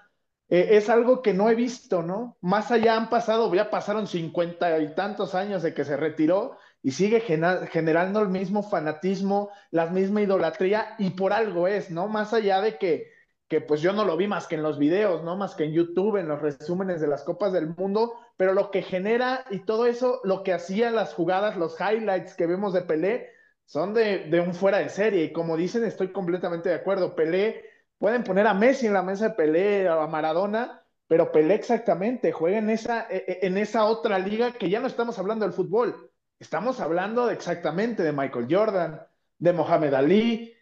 [0.49, 2.37] eh, es algo que no he visto, ¿no?
[2.41, 6.91] Más allá han pasado, ya pasaron cincuenta y tantos años de que se retiró y
[6.91, 12.07] sigue generando el mismo fanatismo, la misma idolatría y por algo es, ¿no?
[12.07, 13.11] Más allá de que,
[13.47, 15.35] que pues yo no lo vi más que en los videos, ¿no?
[15.35, 18.83] Más que en YouTube, en los resúmenes de las Copas del Mundo, pero lo que
[18.83, 23.31] genera y todo eso, lo que hacían las jugadas, los highlights que vemos de Pelé,
[23.65, 27.65] son de, de un fuera de serie y como dicen, estoy completamente de acuerdo, Pelé,
[27.97, 32.59] pueden poner a Messi en la mesa de Pelé, a Maradona, pero Pelé exactamente juega
[32.59, 36.11] en esa, e, e, en esa otra liga que ya no estamos hablando del fútbol,
[36.39, 39.01] Estamos hablando exactamente de Michael Jordan,
[39.37, 40.53] de Mohamed Ali,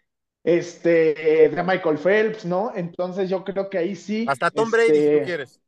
[0.43, 2.73] este, de Michael Phelps, ¿no?
[2.75, 4.25] Entonces yo creo que ahí sí.
[4.27, 5.61] Hasta Tom Brady, si este, tú quieres.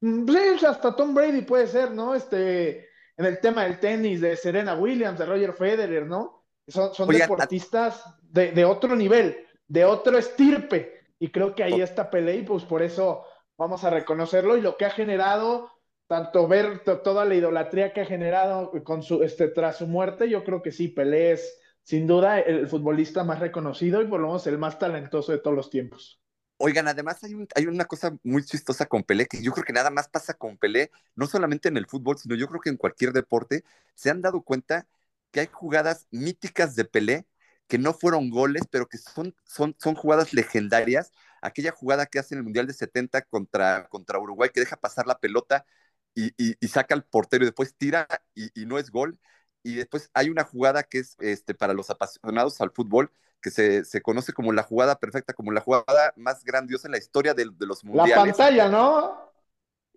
[0.00, 2.14] Mm, sí, hasta Tom Brady puede ser, ¿no?
[2.14, 6.44] Este, en el tema del tenis, de Serena Williams, de Roger Federer, ¿no?
[6.66, 11.02] Son, son deportistas de, de, otro nivel, de otro estirpe.
[11.18, 13.24] Y creo que ahí está Pelé y pues por eso
[13.56, 15.70] vamos a reconocerlo y lo que ha generado
[16.14, 20.44] tanto ver toda la idolatría que ha generado con su, este, tras su muerte, yo
[20.44, 24.46] creo que sí, Pelé es sin duda el futbolista más reconocido y por lo menos
[24.46, 26.22] el más talentoso de todos los tiempos.
[26.58, 29.72] Oigan, además hay, un, hay una cosa muy chistosa con Pelé, que yo creo que
[29.72, 32.76] nada más pasa con Pelé, no solamente en el fútbol, sino yo creo que en
[32.76, 33.64] cualquier deporte,
[33.96, 34.86] se han dado cuenta
[35.32, 37.26] que hay jugadas míticas de Pelé
[37.66, 41.10] que no fueron goles, pero que son, son, son jugadas legendarias.
[41.42, 45.08] Aquella jugada que hace en el Mundial de 70 contra, contra Uruguay, que deja pasar
[45.08, 45.66] la pelota
[46.14, 49.18] y, saca al portero y después tira y, no es gol.
[49.62, 53.10] Y después hay una jugada que es este, para los apasionados al fútbol,
[53.40, 56.98] que se, se, conoce como la jugada perfecta, como la jugada más grandiosa en la
[56.98, 58.16] historia de, de los mundiales.
[58.16, 59.32] La pantalla, ¿no?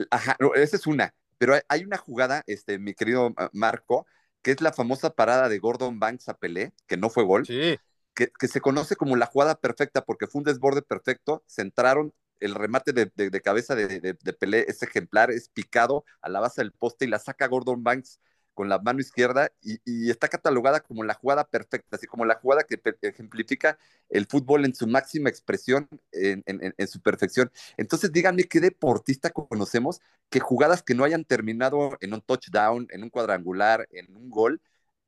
[0.10, 1.14] Ajá, esa es una.
[1.38, 4.08] Pero hay una jugada, este, mi querido Marco,
[4.42, 7.46] que es la famosa parada de Gordon Banks a Pelé, que no fue gol.
[7.46, 7.78] Sí.
[8.14, 12.56] Que, que, se conoce como la jugada perfecta porque fue un desborde perfecto, centraron el
[12.56, 17.10] remate de, cabeza de, Pelé es ejemplar, es picado a la base del poste y
[17.10, 18.20] la saca Gordon Banks
[18.54, 22.64] con la mano izquierda y, está catalogada como la jugada perfecta, así como la jugada
[22.64, 23.78] que ejemplifica
[24.10, 27.52] el fútbol en su máxima expresión, en, en, su perfección.
[27.78, 33.04] Entonces díganme qué deportista conocemos que jugadas que no hayan terminado en un touchdown, en
[33.04, 34.62] un cuadrangular, en un gol,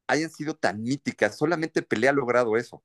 [0.08, 1.38] hayan sido tan míticas.
[1.38, 2.84] Solamente Pelé ha logrado eso.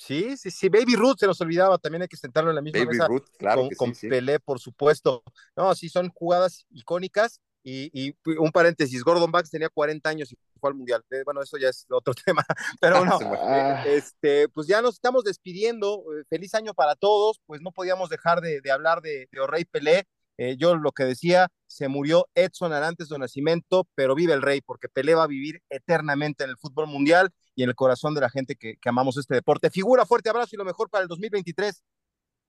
[0.00, 0.70] Sí, sí, sí.
[0.70, 3.26] Baby Ruth se nos olvidaba, también hay que sentarlo en la misma Baby mesa Ruth,
[3.38, 5.22] claro con, Pelé, por supuesto.
[5.54, 7.40] No, sí, son jugadas icónicas.
[7.62, 11.04] Y, un paréntesis, Gordon Banks tenía 40 años y fue al Mundial.
[11.10, 12.42] Eh, bueno, eso ya es otro tema,
[12.80, 13.18] pero no.
[13.42, 13.84] Ah.
[13.86, 16.02] este, pues ya nos estamos despidiendo.
[16.14, 17.38] Eh, feliz año para todos.
[17.44, 20.06] Pues no podíamos dejar de, hablar de, de Orrey Pelé.
[20.38, 24.60] Eh, yo lo que decía, se murió Edson Arantes de Nacimiento, pero vive el rey,
[24.60, 28.22] porque Pelé va a vivir eternamente en el fútbol mundial y en el corazón de
[28.22, 29.70] la gente que, amamos este deporte.
[29.70, 31.82] Figura, fuerte abrazo y lo mejor para el 2023.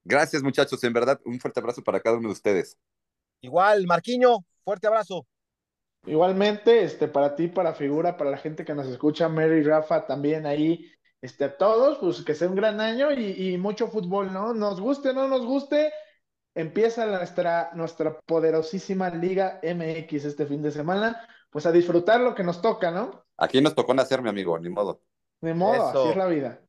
[0.04, 0.84] Gracias, muchachos.
[0.84, 2.78] En verdad, un fuerte abrazo para cada uno de ustedes.
[3.42, 5.28] Igual, Marquiño, fuerte abrazo.
[6.06, 10.48] Igualmente, este, para ti, para Figura, para la gente que nos escucha, Mary, Rafa, también
[10.48, 14.54] ahí, este, a todos, pues que sea un gran año y, y mucho fútbol, ¿no?
[14.54, 15.92] Nos guste o no nos guste,
[16.56, 22.44] empieza nuestra, nuestra poderosísima Liga MX este fin de semana, pues a disfrutar lo que
[22.44, 23.26] nos toca, ¿no?
[23.38, 25.02] Aquí nos tocó nacer, mi amigo, ni modo.
[25.42, 26.62] Ni modo, así es la vida.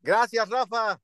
[0.00, 1.00] Gracias, Rafa.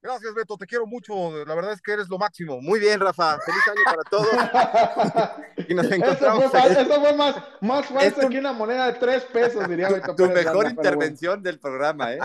[0.00, 1.44] Gracias, Beto, te quiero mucho.
[1.44, 2.60] La verdad es que eres lo máximo.
[2.60, 3.38] Muy bien, Rafa.
[3.40, 5.36] Feliz año para todos.
[5.68, 6.44] y nos encontramos.
[6.44, 10.14] Eso fue, eso fue más, más falso que una moneda de tres pesos, diría Beto.
[10.14, 12.20] Tu mejor intervención del programa, ¿eh?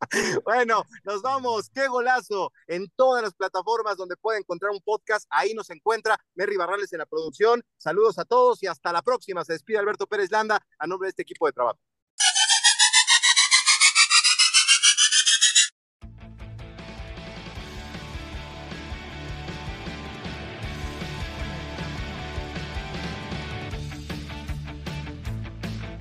[0.44, 1.70] bueno, nos vamos.
[1.70, 2.52] Qué golazo.
[2.66, 6.98] En todas las plataformas donde puede encontrar un podcast, ahí nos encuentra Merry Barrales en
[6.98, 7.62] la producción.
[7.78, 9.42] Saludos a todos y hasta la próxima.
[9.42, 11.78] Se despide Alberto Pérez Landa a nombre de este equipo de trabajo.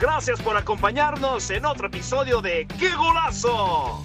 [0.06, 4.04] Gracias por acompañarnos en otro episodio de ¡Qué golazo!